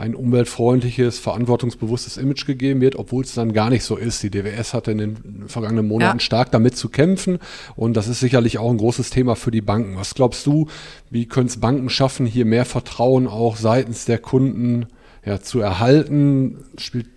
ein 0.00 0.14
umweltfreundliches, 0.14 1.18
verantwortungsbewusstes 1.18 2.16
Image 2.16 2.46
gegeben 2.46 2.80
wird, 2.80 2.96
obwohl 2.96 3.22
es 3.22 3.34
dann 3.34 3.52
gar 3.52 3.68
nicht 3.68 3.84
so 3.84 3.96
ist. 3.96 4.22
Die 4.22 4.30
DWS 4.30 4.72
hatte 4.72 4.92
in 4.92 4.98
den 4.98 5.44
vergangenen 5.46 5.86
Monaten 5.86 6.16
ja. 6.16 6.24
stark 6.24 6.50
damit 6.52 6.74
zu 6.74 6.88
kämpfen 6.88 7.38
und 7.76 7.98
das 7.98 8.08
ist 8.08 8.20
sicherlich 8.20 8.56
auch 8.56 8.70
ein 8.70 8.78
großes 8.78 9.10
Thema 9.10 9.36
für 9.36 9.50
die 9.50 9.60
Banken. 9.60 9.96
Was 9.96 10.14
glaubst 10.14 10.46
du, 10.46 10.68
wie 11.10 11.26
können 11.26 11.48
es 11.48 11.60
Banken 11.60 11.90
schaffen, 11.90 12.24
hier 12.24 12.46
mehr 12.46 12.64
Vertrauen 12.64 13.28
auch 13.28 13.56
seitens 13.56 14.06
der 14.06 14.16
Kunden 14.16 14.86
ja, 15.22 15.42
zu 15.42 15.60
erhalten? 15.60 16.64
Spielt 16.78 17.08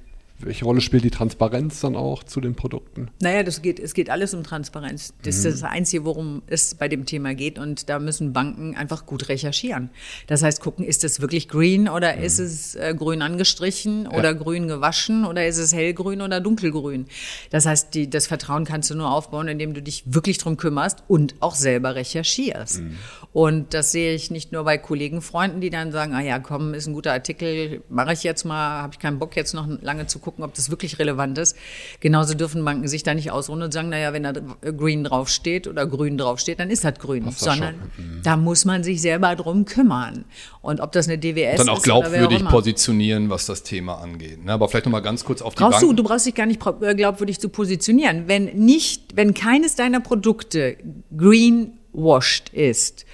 welche 0.46 0.66
Rolle 0.66 0.82
spielt 0.82 1.04
die 1.04 1.12
Transparenz 1.12 1.80
dann 1.82 1.96
auch 1.96 2.24
zu 2.24 2.42
den 2.42 2.56
Produkten? 2.56 3.10
Naja, 3.22 3.44
das 3.44 3.62
geht, 3.62 3.80
es 3.80 3.94
geht 3.94 4.10
alles 4.10 4.34
um 4.34 4.44
Transparenz. 4.44 5.14
Das 5.24 5.42
mhm. 5.42 5.48
ist 5.48 5.62
das 5.62 5.70
Einzige, 5.70 6.06
worum 6.06 6.42
es 6.48 6.76
bei 6.76 6.88
dem 6.88 7.06
Thema 7.06 7.34
geht. 7.34 7.60
Und 7.60 7.90
da 7.90 8.00
müssen 8.00 8.34
Banken 8.34 8.76
einfach 8.76 9.06
gut 9.06 9.30
recherchieren. 9.30 9.90
Das 10.28 10.44
heißt, 10.44 10.62
gucken, 10.62 10.86
ist 10.86 11.04
es 11.04 11.22
wirklich 11.22 11.48
green 11.48 11.88
oder 11.88 12.16
mhm. 12.16 12.24
ist 12.24 12.40
es 12.40 12.76
äh, 12.76 12.94
grün 12.98 13.22
angestrichen 13.22 14.08
oder 14.08 14.32
ja. 14.32 14.34
grün 14.34 14.68
gewaschen 14.68 15.26
oder 15.26 15.46
ist 15.48 15.58
es 15.58 15.74
hellgrün 15.74 16.22
oder 16.22 16.40
dunkelgrün? 16.40 17.06
Das 17.50 17.66
heißt, 17.66 17.94
die, 17.94 18.10
das 18.10 18.28
Vertrauen 18.28 18.66
kannst 18.66 18.90
du 18.90 18.96
nur 18.96 19.12
aufbauen, 19.12 19.48
indem 19.48 19.74
du 19.74 19.82
dich 19.82 20.04
wirklich 20.06 20.38
drum 20.38 20.58
kümmerst 20.58 21.04
und 21.08 21.36
auch 21.40 21.56
selber 21.56 21.96
recherchierst. 21.96 22.82
Mhm. 22.82 22.98
Und 23.34 23.74
das 23.74 23.92
sehe 23.92 24.14
ich 24.14 24.30
nicht 24.30 24.52
nur 24.52 24.64
bei 24.64 24.78
Kollegen, 24.78 25.22
Freunden, 25.22 25.62
die 25.62 25.70
dann 25.70 25.92
sagen, 25.92 26.14
ah 26.14 26.22
ja, 26.22 26.40
komm, 26.40 26.74
ist 26.74 26.88
ein 26.88 26.94
guter 26.94 27.14
Artikel, 27.14 27.82
mache 27.90 28.14
ich 28.14 28.24
jetzt 28.24 28.44
mal, 28.44 28.82
habe 28.84 28.94
ich 28.94 29.00
keinen 29.00 29.20
Bock 29.20 29.36
jetzt 29.36 29.54
noch 29.54 29.68
lange 29.82 30.06
zu 30.06 30.20
gucken 30.20 30.33
gucken, 30.34 30.44
ob 30.44 30.54
das 30.54 30.70
wirklich 30.70 31.00
relevant 31.00 31.38
ist. 31.38 31.56
Genauso 32.00 32.34
dürfen 32.34 32.66
Banken 32.66 32.88
sich 32.88 33.04
da 33.04 33.14
nicht 33.14 33.32
ausruhen 33.32 33.62
und 33.62 33.72
sagen, 33.72 33.90
naja, 33.90 34.14
wenn 34.14 34.24
da 34.24 34.34
Green 34.72 35.04
draufsteht 35.04 35.68
oder 35.68 35.86
Grün 35.86 36.18
draufsteht, 36.18 36.60
dann 36.60 36.70
ist 36.70 36.84
das 36.84 36.96
Grün. 36.96 37.26
Das 37.26 37.40
Sondern 37.40 37.76
mhm. 37.98 38.22
da 38.24 38.36
muss 38.36 38.66
man 38.66 38.84
sich 38.84 39.02
selber 39.02 39.36
drum 39.36 39.66
kümmern. 39.66 40.26
Und 40.62 40.80
ob 40.82 40.92
das 40.92 41.08
eine 41.08 41.18
DWS 41.18 41.54
ist. 41.54 41.60
Dann 41.60 41.70
auch 41.70 41.82
glaubwürdig 41.82 42.46
positionieren, 42.46 43.30
was 43.30 43.46
das 43.46 43.64
Thema 43.64 44.00
angeht. 44.00 44.44
Ne? 44.44 44.54
Aber 44.54 44.68
vielleicht 44.70 44.86
nochmal 44.86 45.02
ganz 45.02 45.24
kurz 45.24 45.42
auf 45.42 45.56
die 45.56 45.60
brauchst 45.60 45.82
Banken. 45.82 45.96
Du, 45.96 46.04
du 46.04 46.10
brauchst 46.10 46.26
dich 46.26 46.36
gar 46.36 46.46
nicht 46.46 46.62
äh, 46.82 46.96
glaubwürdig 46.96 47.40
zu 47.40 47.50
positionieren. 47.50 48.24
Wenn 48.28 48.46
nicht, 48.46 49.16
wenn 49.16 49.34
keines 49.34 49.76
deiner 49.76 50.00
Produkte 50.00 50.78
green 51.16 51.74
washed 51.92 52.50
ist, 52.50 53.06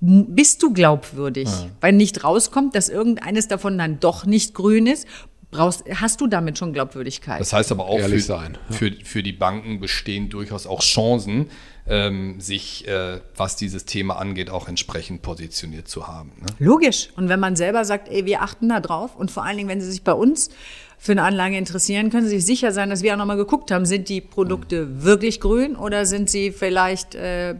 bist 0.00 0.62
du 0.62 0.72
glaubwürdig, 0.72 1.48
ja. 1.48 1.66
weil 1.80 1.92
nicht 1.92 2.24
rauskommt, 2.24 2.74
dass 2.74 2.88
irgendeines 2.88 3.48
davon 3.48 3.78
dann 3.78 4.00
doch 4.00 4.26
nicht 4.26 4.52
grün 4.52 4.86
ist 4.86 5.06
brauchst, 5.54 5.84
hast 5.94 6.20
du 6.20 6.26
damit 6.26 6.58
schon 6.58 6.72
Glaubwürdigkeit. 6.72 7.40
Das 7.40 7.52
heißt 7.52 7.72
aber 7.72 7.86
auch, 7.86 8.00
für, 8.00 8.20
sein, 8.20 8.58
ja. 8.68 8.76
für, 8.76 8.92
für, 9.04 9.22
die 9.22 9.32
Banken 9.32 9.80
bestehen 9.80 10.28
durchaus 10.28 10.66
auch 10.66 10.80
Chancen, 10.80 11.50
ähm, 11.86 12.40
sich, 12.40 12.86
äh, 12.88 13.20
was 13.36 13.56
dieses 13.56 13.84
Thema 13.84 14.16
angeht, 14.16 14.50
auch 14.50 14.68
entsprechend 14.68 15.22
positioniert 15.22 15.88
zu 15.88 16.08
haben. 16.08 16.32
Ne? 16.40 16.46
Logisch. 16.58 17.08
Und 17.16 17.28
wenn 17.28 17.40
man 17.40 17.56
selber 17.56 17.84
sagt, 17.84 18.08
ey, 18.08 18.24
wir 18.26 18.42
achten 18.42 18.68
da 18.68 18.80
drauf 18.80 19.16
und 19.16 19.30
vor 19.30 19.44
allen 19.44 19.56
Dingen, 19.56 19.68
wenn 19.68 19.80
sie 19.80 19.90
sich 19.90 20.02
bei 20.02 20.12
uns 20.12 20.50
für 20.98 21.12
eine 21.12 21.22
Anlage 21.22 21.58
interessieren, 21.58 22.10
können 22.10 22.26
Sie 22.26 22.36
sich 22.36 22.46
sicher 22.46 22.72
sein, 22.72 22.88
dass 22.88 23.02
wir 23.02 23.12
auch 23.12 23.18
nochmal 23.18 23.36
geguckt 23.36 23.70
haben, 23.70 23.84
sind 23.84 24.08
die 24.08 24.22
Produkte 24.22 24.86
mhm. 24.86 25.04
wirklich 25.04 25.40
grün 25.40 25.76
oder 25.76 26.06
sind 26.06 26.30
sie 26.30 26.50
vielleicht 26.50 27.14
äh, 27.14 27.56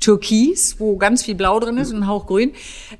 Türkis, 0.00 0.76
wo 0.78 0.96
ganz 0.96 1.22
viel 1.22 1.34
Blau 1.34 1.60
drin 1.60 1.76
ist 1.76 1.92
und 1.92 2.02
ein 2.02 2.06
Hauch 2.06 2.26
Grün. 2.26 2.52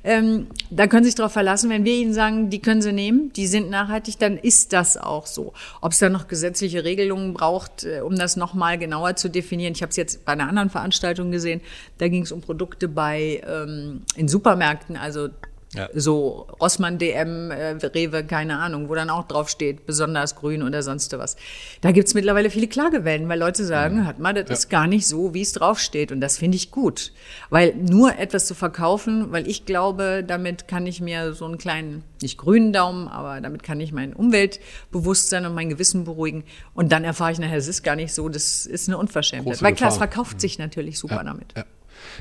Ähm, 0.03 0.47
da 0.69 0.87
können 0.87 1.03
Sie 1.03 1.09
sich 1.09 1.15
darauf 1.15 1.33
verlassen, 1.33 1.69
wenn 1.69 1.85
wir 1.85 1.93
Ihnen 1.93 2.13
sagen, 2.13 2.49
die 2.49 2.59
können 2.59 2.81
Sie 2.81 2.93
nehmen, 2.93 3.31
die 3.33 3.47
sind 3.47 3.69
nachhaltig, 3.69 4.19
dann 4.19 4.37
ist 4.37 4.73
das 4.73 4.97
auch 4.97 5.25
so. 5.25 5.53
Ob 5.81 5.91
es 5.91 5.99
da 5.99 6.09
noch 6.09 6.27
gesetzliche 6.27 6.83
Regelungen 6.83 7.33
braucht, 7.33 7.83
äh, 7.83 8.01
um 8.01 8.15
das 8.15 8.35
nochmal 8.35 8.77
genauer 8.77 9.15
zu 9.15 9.29
definieren. 9.29 9.73
Ich 9.73 9.81
habe 9.81 9.89
es 9.89 9.95
jetzt 9.97 10.25
bei 10.25 10.33
einer 10.33 10.47
anderen 10.47 10.69
Veranstaltung 10.69 11.31
gesehen. 11.31 11.61
Da 11.97 12.07
ging 12.07 12.23
es 12.23 12.31
um 12.31 12.41
Produkte 12.41 12.87
bei 12.87 13.41
ähm, 13.47 14.01
in 14.15 14.27
Supermärkten, 14.27 14.97
also 14.97 15.29
ja. 15.73 15.89
So 15.93 16.47
Rossmann 16.61 16.97
DM, 16.97 17.51
äh, 17.51 17.71
Rewe, 17.85 18.23
keine 18.23 18.59
Ahnung, 18.59 18.89
wo 18.89 18.95
dann 18.95 19.09
auch 19.09 19.27
drauf 19.27 19.49
steht, 19.49 19.85
besonders 19.85 20.35
grün 20.35 20.63
oder 20.63 20.83
sonst 20.83 21.17
was. 21.17 21.35
Da 21.81 21.91
gibt's 21.91 22.13
mittlerweile 22.13 22.49
viele 22.49 22.67
Klagewellen, 22.67 23.27
weil 23.29 23.39
Leute 23.39 23.65
sagen, 23.65 24.01
mhm. 24.01 24.05
hat 24.05 24.19
mal, 24.19 24.33
das 24.33 24.47
ja. 24.47 24.53
ist 24.53 24.69
gar 24.69 24.87
nicht 24.87 25.07
so, 25.07 25.33
wie 25.33 25.41
es 25.41 25.53
draufsteht. 25.53 26.11
Und 26.11 26.21
das 26.21 26.37
finde 26.37 26.57
ich 26.57 26.71
gut. 26.71 27.11
Weil 27.49 27.75
nur 27.75 28.17
etwas 28.17 28.45
zu 28.45 28.55
verkaufen, 28.55 29.31
weil 29.31 29.47
ich 29.47 29.65
glaube, 29.65 30.23
damit 30.25 30.67
kann 30.67 30.85
ich 30.85 31.01
mir 31.01 31.33
so 31.33 31.45
einen 31.45 31.57
kleinen, 31.57 32.03
nicht 32.21 32.37
grünen 32.37 32.73
Daumen, 32.73 33.07
aber 33.07 33.41
damit 33.41 33.63
kann 33.63 33.79
ich 33.79 33.91
mein 33.91 34.13
Umweltbewusstsein 34.13 35.45
und 35.45 35.55
mein 35.55 35.69
Gewissen 35.69 36.03
beruhigen. 36.03 36.43
Und 36.73 36.91
dann 36.91 37.03
erfahre 37.03 37.31
ich 37.31 37.39
nachher, 37.39 37.57
es 37.57 37.67
ist 37.67 37.83
gar 37.83 37.95
nicht 37.95 38.13
so, 38.13 38.29
das 38.29 38.65
ist 38.65 38.87
eine 38.87 38.97
Unverschämtheit. 38.97 39.53
Große 39.53 39.65
weil 39.65 39.75
klar, 39.75 39.89
es 39.89 39.97
verkauft 39.97 40.35
mhm. 40.35 40.39
sich 40.39 40.59
natürlich 40.59 40.99
super 40.99 41.15
ja. 41.15 41.23
damit. 41.23 41.53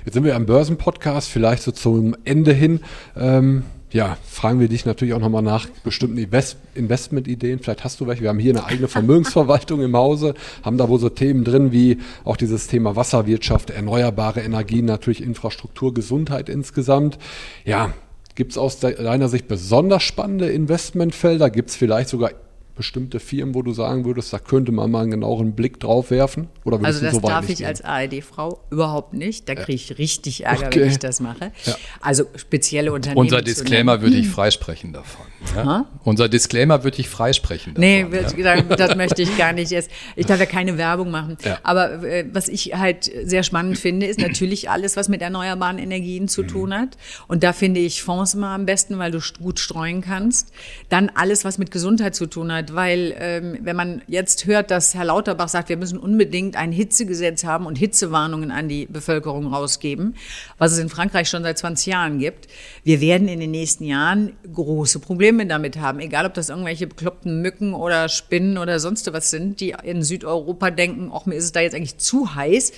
Jetzt 0.05 0.15
sind 0.15 0.25
wir 0.25 0.37
am 0.37 0.47
Börsenpodcast, 0.47 1.29
vielleicht 1.29 1.63
so 1.63 1.73
zum 1.73 2.17
Ende 2.25 2.53
hin. 2.53 2.81
Ähm, 3.17 3.65
ja, 3.93 4.17
fragen 4.27 4.59
wir 4.59 4.69
dich 4.69 4.87
natürlich 4.87 5.13
auch 5.13 5.21
nochmal 5.21 5.43
nach 5.43 5.67
bestimmten 5.85 6.17
Invest 6.17 6.57
Investmentideen. 6.75 7.59
Vielleicht 7.59 7.85
hast 7.85 8.01
du 8.01 8.07
welche. 8.07 8.23
Wir 8.23 8.31
haben 8.31 8.39
hier 8.39 8.55
eine 8.57 8.65
eigene 8.65 8.89
Vermögensverwaltung 8.89 9.83
im 9.83 9.95
Hause, 9.95 10.35
haben 10.63 10.79
da 10.79 10.89
wohl 10.89 10.99
so 10.99 11.11
Themen 11.11 11.45
drin 11.45 11.73
wie 11.73 11.99
auch 12.25 12.37
dieses 12.39 12.67
Thema 12.67 12.97
Wasserwirtschaft, 12.97 13.71
erneuerbare 13.71 14.41
Energien, 14.41 14.87
natürlich 14.87 15.23
Infrastruktur, 15.23 15.93
Gesundheit 15.93 16.49
insgesamt. 16.49 17.19
Ja, 17.65 17.93
gibt 18.35 18.53
es 18.53 18.59
aus 18.59 18.81
deiner 18.81 19.29
Sicht 19.29 19.47
besonders 19.47 20.03
spannende 20.03 20.49
Investmentfelder? 20.49 21.51
Gibt 21.51 21.71
es 21.71 21.77
vielleicht 21.77 22.09
sogar 22.09 22.31
bestimmte 22.75 23.21
Firmen, 23.21 23.55
wo 23.55 23.63
du 23.63 23.73
sagen 23.73 24.05
würdest, 24.05 24.33
da 24.33 24.39
könnte 24.39 24.73
man 24.73 24.91
mal 24.91 25.03
einen 25.03 25.11
genaueren 25.11 25.53
Blick 25.53 25.79
drauf 25.81 26.11
werfen? 26.11 26.49
Oder 26.65 26.83
also 26.83 27.01
das 27.01 27.15
so 27.15 27.21
darf 27.21 27.49
ich 27.49 27.59
gehen? 27.59 27.67
als 27.67 27.83
ARD-Frau 27.83 28.61
überhaupt 28.71 29.15
nicht. 29.15 29.49
Da 29.49 29.55
kriege 29.55 29.75
ich 29.75 29.99
richtig 29.99 30.45
Ärger, 30.45 30.69
okay. 30.69 30.81
wenn 30.81 30.89
ich 30.89 30.99
das 30.99 31.21
mache. 31.21 31.53
Ja. 31.65 31.77
Also 32.01 32.25
spezielle 32.37 32.93
Unternehmen. 32.93 33.19
Unser 33.19 33.43
Disclaimer 33.43 34.01
würde 34.01 34.17
ich 34.17 34.29
freisprechen 34.29 34.93
davon. 34.93 35.27
Ja? 35.55 35.87
Unser 36.05 36.29
Disclaimer 36.29 36.83
würde 36.85 36.99
ich 37.01 37.09
freisprechen 37.09 37.75
davon. 37.75 37.83
Nee, 37.83 38.07
ja? 38.39 38.63
das 38.63 38.97
möchte 38.97 39.23
ich 39.23 39.37
gar 39.37 39.53
nicht. 39.53 39.71
Jetzt. 39.71 39.91
Ich 40.17 40.27
darf 40.27 40.41
ja 40.41 40.47
keine 40.47 40.79
Werbung 40.79 41.11
machen. 41.11 41.37
Aber 41.63 42.03
äh, 42.05 42.25
was 42.33 42.49
ich 42.49 42.75
halt 42.75 43.11
sehr 43.25 43.43
spannend 43.43 43.79
finde, 43.79 44.07
ist 44.07 44.19
natürlich 44.19 44.71
alles, 44.71 44.97
was 44.97 45.09
mit 45.09 45.21
erneuerbaren 45.21 45.79
Energien 45.79 46.29
zu 46.29 46.43
mhm. 46.43 46.49
tun 46.49 46.75
hat. 46.75 46.97
Und 47.29 47.43
da 47.43 47.53
finde 47.53 47.81
ich 47.81 48.03
Fonds 48.03 48.35
immer 48.35 48.49
am 48.49 48.67
besten, 48.67 48.99
weil 48.99 49.11
du 49.11 49.21
gut 49.41 49.59
streuen 49.59 50.01
kannst. 50.01 50.53
Dann 50.89 51.11
alles, 51.15 51.45
was 51.45 51.59
mit 51.59 51.71
Gesundheit 51.71 52.15
zu 52.15 52.27
tun 52.27 52.53
hat 52.53 52.62
hat, 52.63 52.75
weil 52.75 53.15
ähm, 53.19 53.59
wenn 53.63 53.77
man 53.77 54.03
jetzt 54.07 54.47
hört, 54.47 54.71
dass 54.71 54.95
Herr 54.95 55.05
Lauterbach 55.05 55.49
sagt, 55.49 55.69
wir 55.69 55.77
müssen 55.77 55.99
unbedingt 55.99 56.57
ein 56.57 56.73
Hitzegesetz 56.73 57.45
haben 57.45 57.67
und 57.67 57.77
Hitzewarnungen 57.77 58.51
an 58.51 58.69
die 58.69 58.87
Bevölkerung 58.87 59.53
rausgeben, 59.53 60.17
was 60.59 60.73
es 60.73 60.79
in 60.79 60.89
Frankreich 60.89 61.29
schon 61.29 61.43
seit 61.43 61.59
20 61.59 61.87
Jahren 61.87 62.19
gibt, 62.19 62.49
wir 62.85 63.01
werden 63.01 63.29
in 63.29 63.41
den 63.41 63.51
nächsten 63.51 63.85
Jahren 63.85 64.33
große 64.53 65.01
Probleme 65.01 65.47
damit 65.47 65.79
haben, 65.79 66.01
egal 66.01 66.27
ob 66.27 66.35
das 66.35 66.49
irgendwelche 66.49 66.87
bekloppten 66.87 67.43
Mücken 67.43 67.75
oder 67.75 68.09
Spinnen 68.09 68.59
oder 68.59 68.79
sonst 68.81 69.13
was 69.13 69.31
sind, 69.31 69.61
die 69.61 69.75
in 69.83 70.03
Südeuropa 70.03 70.71
denken, 70.71 71.11
auch 71.11 71.27
mir 71.27 71.35
ist 71.35 71.45
es 71.45 71.53
da 71.53 71.61
jetzt 71.61 71.75
eigentlich 71.75 71.99
zu 71.99 72.35
heiß. 72.35 72.73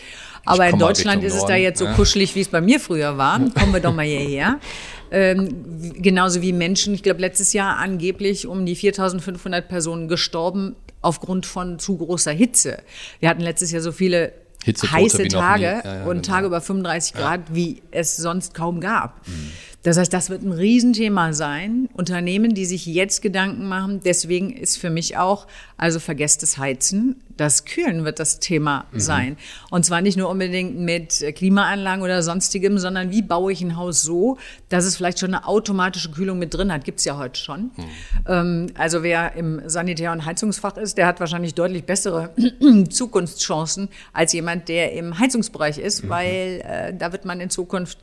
Aber 0.47 0.69
in 0.69 0.79
Deutschland 0.79 1.25
ist 1.25 1.35
es 1.35 1.47
da 1.47 1.55
jetzt 1.55 1.79
so 1.79 1.87
kuschelig, 1.87 2.35
wie 2.35 2.41
es 2.41 2.49
bei 2.49 2.61
mir 2.61 2.79
früher 2.79 3.17
war. 3.17 3.39
Kommen 3.39 3.73
wir 3.73 3.81
doch 3.81 3.95
mal 3.95 4.05
hierher. 4.05 4.59
Ähm, 5.11 5.93
genauso 6.03 6.43
wie 6.43 6.53
Menschen, 6.53 6.95
ich 6.95 7.03
glaube, 7.03 7.21
letztes 7.21 7.53
Jahr 7.53 7.79
angeblich 7.79 8.47
um 8.47 8.67
die 8.67 8.75
4500 8.75 9.69
Personen 9.69 10.09
gestorben 10.09 10.77
aufgrund 11.03 11.47
von 11.47 11.79
zu 11.79 11.99
großer 11.99 12.33
Hitze. 12.33 12.79
Wir 13.21 13.29
hatten 13.29 13.43
letztes 13.43 13.71
Jahr 13.71 13.83
so 13.83 13.93
viele 13.93 14.33
heiße 14.67 15.29
Tage 15.29 15.63
ja, 15.63 15.83
ja, 15.85 16.05
und 16.05 16.23
genau. 16.23 16.35
Tage 16.35 16.47
über 16.47 16.61
35 16.61 17.15
Grad, 17.15 17.41
wie 17.55 17.83
es 17.91 18.17
sonst 18.17 18.55
kaum 18.55 18.81
gab. 18.81 19.27
Mhm. 19.27 19.51
Das 19.85 19.99
heißt, 19.99 20.13
das 20.13 20.31
wird 20.31 20.43
ein 20.43 20.53
Riesenthema 20.53 21.35
sein. 21.35 21.91
Unternehmen, 21.93 22.55
die 22.55 22.65
sich 22.65 22.87
jetzt 22.87 23.21
Gedanken 23.21 23.69
machen. 23.69 24.01
Deswegen 24.03 24.51
ist 24.51 24.79
für 24.79 24.89
mich 24.89 25.19
auch, 25.19 25.47
also 25.77 26.01
vergesst 26.01 26.43
das 26.43 26.57
Heizen. 26.57 27.17
Das 27.37 27.67
Kühlen 27.67 28.07
wird 28.07 28.19
das 28.19 28.41
Thema 28.41 28.87
mhm. 28.93 29.01
sein. 29.01 29.37
Und 29.71 29.85
zwar 29.85 30.01
nicht 30.01 30.17
nur 30.17 30.31
unbedingt 30.31 30.79
mit 30.79 31.23
Klimaanlagen 31.35 32.03
oder 32.03 32.23
sonstigem, 32.23 32.79
sondern 32.79 33.11
wie 33.11 33.21
baue 33.21 33.53
ich 33.53 33.61
ein 33.61 33.77
Haus 33.77 34.01
so, 34.01 34.39
dass 34.71 34.87
es 34.87 34.97
vielleicht 34.97 35.19
schon 35.19 35.35
eine 35.35 35.47
automatische 35.47 36.11
Kühlung 36.11 36.39
mit 36.39 36.55
drin 36.55 36.73
hat. 36.73 36.85
Gibt's 36.85 37.05
ja 37.05 37.19
heute 37.19 37.39
schon. 37.39 37.65
Mhm. 37.65 37.85
Ähm, 38.27 38.67
also 38.79 39.03
wer 39.03 39.35
im 39.35 39.69
Sanitär- 39.69 40.13
und 40.13 40.25
Heizungsfach 40.25 40.79
ist, 40.79 40.97
der 40.97 41.07
hat 41.07 41.21
wahrscheinlich 41.21 41.53
deutlich 41.53 41.85
bessere 41.85 42.31
Zukunftschancen 42.89 43.91
als 44.15 44.33
jemand, 44.33 44.71
der 44.71 44.93
im 44.93 45.19
Heizungsbereich 45.19 45.77
ist, 45.77 46.05
mhm. 46.05 46.09
weil 46.09 46.63
äh, 46.67 46.95
da 46.97 47.13
wird 47.13 47.27
man 47.27 47.41
in 47.41 47.51
Zukunft 47.51 47.99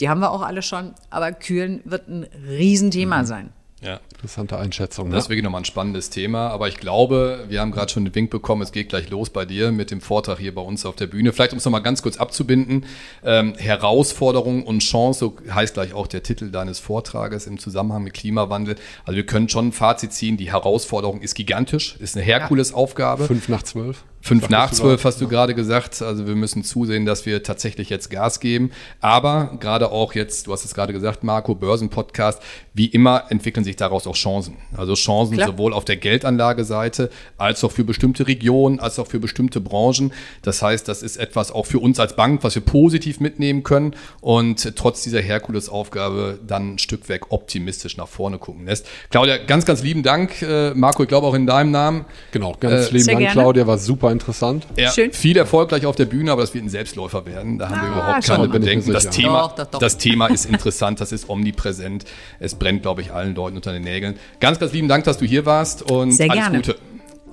die 0.00 0.08
haben 0.08 0.20
wir 0.20 0.30
auch 0.30 0.42
alle 0.42 0.62
schon, 0.62 0.94
aber 1.10 1.32
Kühlen 1.32 1.80
wird 1.84 2.08
ein 2.08 2.26
Riesenthema 2.48 3.22
mhm. 3.22 3.26
sein. 3.26 3.52
Ja. 3.82 4.00
Interessante 4.14 4.58
Einschätzung. 4.58 5.10
Das 5.10 5.24
ist 5.24 5.28
wirklich 5.28 5.44
nochmal 5.44 5.60
ein 5.60 5.66
spannendes 5.66 6.08
Thema. 6.08 6.48
Aber 6.48 6.66
ich 6.66 6.78
glaube, 6.78 7.44
wir 7.48 7.60
haben 7.60 7.72
gerade 7.72 7.92
schon 7.92 8.04
den 8.06 8.14
Wink 8.14 8.30
bekommen, 8.30 8.62
es 8.62 8.72
geht 8.72 8.88
gleich 8.88 9.10
los 9.10 9.28
bei 9.28 9.44
dir 9.44 9.70
mit 9.70 9.90
dem 9.90 10.00
Vortrag 10.00 10.38
hier 10.38 10.54
bei 10.54 10.62
uns 10.62 10.86
auf 10.86 10.96
der 10.96 11.06
Bühne. 11.06 11.32
Vielleicht, 11.32 11.52
um 11.52 11.58
es 11.58 11.64
nochmal 11.64 11.82
ganz 11.82 12.02
kurz 12.02 12.16
abzubinden. 12.16 12.86
Ähm, 13.22 13.54
Herausforderung 13.56 14.64
und 14.64 14.80
Chance, 14.80 15.20
so 15.20 15.36
heißt 15.52 15.74
gleich 15.74 15.92
auch 15.92 16.06
der 16.06 16.22
Titel 16.22 16.50
deines 16.50 16.78
Vortrages 16.78 17.46
im 17.46 17.58
Zusammenhang 17.58 18.02
mit 18.02 18.14
Klimawandel. 18.14 18.76
Also 19.04 19.16
wir 19.16 19.26
können 19.26 19.50
schon 19.50 19.68
ein 19.68 19.72
Fazit 19.72 20.12
ziehen, 20.12 20.38
die 20.38 20.50
Herausforderung 20.50 21.20
ist 21.20 21.34
gigantisch, 21.34 21.96
ist 21.98 22.16
eine 22.16 22.24
Herkulesaufgabe. 22.24 23.26
Fünf 23.26 23.48
nach 23.48 23.62
zwölf. 23.62 24.04
Fünf 24.26 24.48
nach 24.48 24.72
zwölf 24.72 25.04
hast 25.04 25.20
du 25.20 25.28
gerade 25.28 25.54
gesagt. 25.54 26.02
Also 26.02 26.26
wir 26.26 26.34
müssen 26.34 26.64
zusehen, 26.64 27.06
dass 27.06 27.26
wir 27.26 27.44
tatsächlich 27.44 27.90
jetzt 27.90 28.10
Gas 28.10 28.40
geben. 28.40 28.72
Aber 29.00 29.56
gerade 29.60 29.92
auch 29.92 30.14
jetzt, 30.14 30.48
du 30.48 30.52
hast 30.52 30.64
es 30.64 30.74
gerade 30.74 30.92
gesagt, 30.92 31.22
Marco, 31.22 31.54
Börsenpodcast, 31.54 32.42
wie 32.74 32.86
immer 32.86 33.26
entwickeln 33.28 33.62
sich 33.62 33.76
daraus 33.76 34.04
auch 34.08 34.16
Chancen. 34.16 34.56
Also 34.76 34.94
Chancen 34.94 35.36
Klar. 35.36 35.46
sowohl 35.46 35.72
auf 35.72 35.84
der 35.84 35.96
Geldanlageseite 35.96 37.08
als 37.38 37.62
auch 37.62 37.70
für 37.70 37.84
bestimmte 37.84 38.26
Regionen, 38.26 38.80
als 38.80 38.98
auch 38.98 39.06
für 39.06 39.20
bestimmte 39.20 39.60
Branchen. 39.60 40.12
Das 40.42 40.60
heißt, 40.60 40.88
das 40.88 41.04
ist 41.04 41.18
etwas 41.18 41.52
auch 41.52 41.66
für 41.66 41.78
uns 41.78 42.00
als 42.00 42.16
Bank, 42.16 42.42
was 42.42 42.56
wir 42.56 42.62
positiv 42.62 43.20
mitnehmen 43.20 43.62
können 43.62 43.94
und 44.20 44.74
trotz 44.74 45.04
dieser 45.04 45.20
Herkulesaufgabe 45.20 46.40
dann 46.44 46.74
ein 46.74 46.78
Stück 46.80 47.08
weg 47.08 47.30
optimistisch 47.30 47.96
nach 47.96 48.08
vorne 48.08 48.38
gucken 48.38 48.66
lässt. 48.66 48.88
Claudia, 49.10 49.36
ganz, 49.36 49.64
ganz 49.64 49.84
lieben 49.84 50.02
Dank. 50.02 50.42
Äh, 50.42 50.74
Marco, 50.74 51.04
ich 51.04 51.08
glaube 51.08 51.28
auch 51.28 51.34
in 51.34 51.46
deinem 51.46 51.70
Namen. 51.70 52.06
Genau, 52.32 52.56
ganz 52.58 52.88
äh, 52.88 52.92
lieben 52.92 53.06
Dank, 53.06 53.18
gerne. 53.20 53.32
Claudia, 53.32 53.66
war 53.68 53.78
super 53.78 54.15
interessant. 54.16 54.66
Ja, 54.76 54.90
Schön. 54.90 55.12
Viel 55.12 55.36
Erfolg 55.36 55.68
gleich 55.68 55.86
auf 55.86 55.96
der 55.96 56.06
Bühne, 56.06 56.32
aber 56.32 56.42
das 56.42 56.54
wird 56.54 56.64
ein 56.64 56.68
Selbstläufer 56.68 57.26
werden. 57.26 57.58
Da 57.58 57.68
haben 57.68 57.78
ah, 57.78 57.82
wir 57.82 57.88
überhaupt 57.90 58.26
keine 58.26 58.48
Bedenken. 58.48 58.92
Das 58.92 59.10
Thema, 59.10 59.42
doch, 59.42 59.56
doch, 59.56 59.66
doch. 59.66 59.78
das 59.78 59.98
Thema 59.98 60.26
ist 60.28 60.46
interessant, 60.46 61.00
das 61.00 61.12
ist 61.12 61.28
omnipräsent. 61.28 62.04
Es 62.40 62.54
brennt, 62.54 62.82
glaube 62.82 63.02
ich, 63.02 63.12
allen 63.12 63.34
Leuten 63.34 63.56
unter 63.56 63.72
den 63.72 63.82
Nägeln. 63.82 64.16
Ganz, 64.40 64.58
ganz 64.58 64.72
lieben 64.72 64.88
Dank, 64.88 65.04
dass 65.04 65.18
du 65.18 65.26
hier 65.26 65.46
warst 65.46 65.90
und 65.90 66.12
Sehr 66.12 66.30
alles 66.30 66.42
gerne. 66.42 66.56
Gute. 66.58 66.76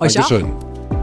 Euch 0.00 0.14
Dankeschön. 0.14 0.44
auch. 0.44 0.93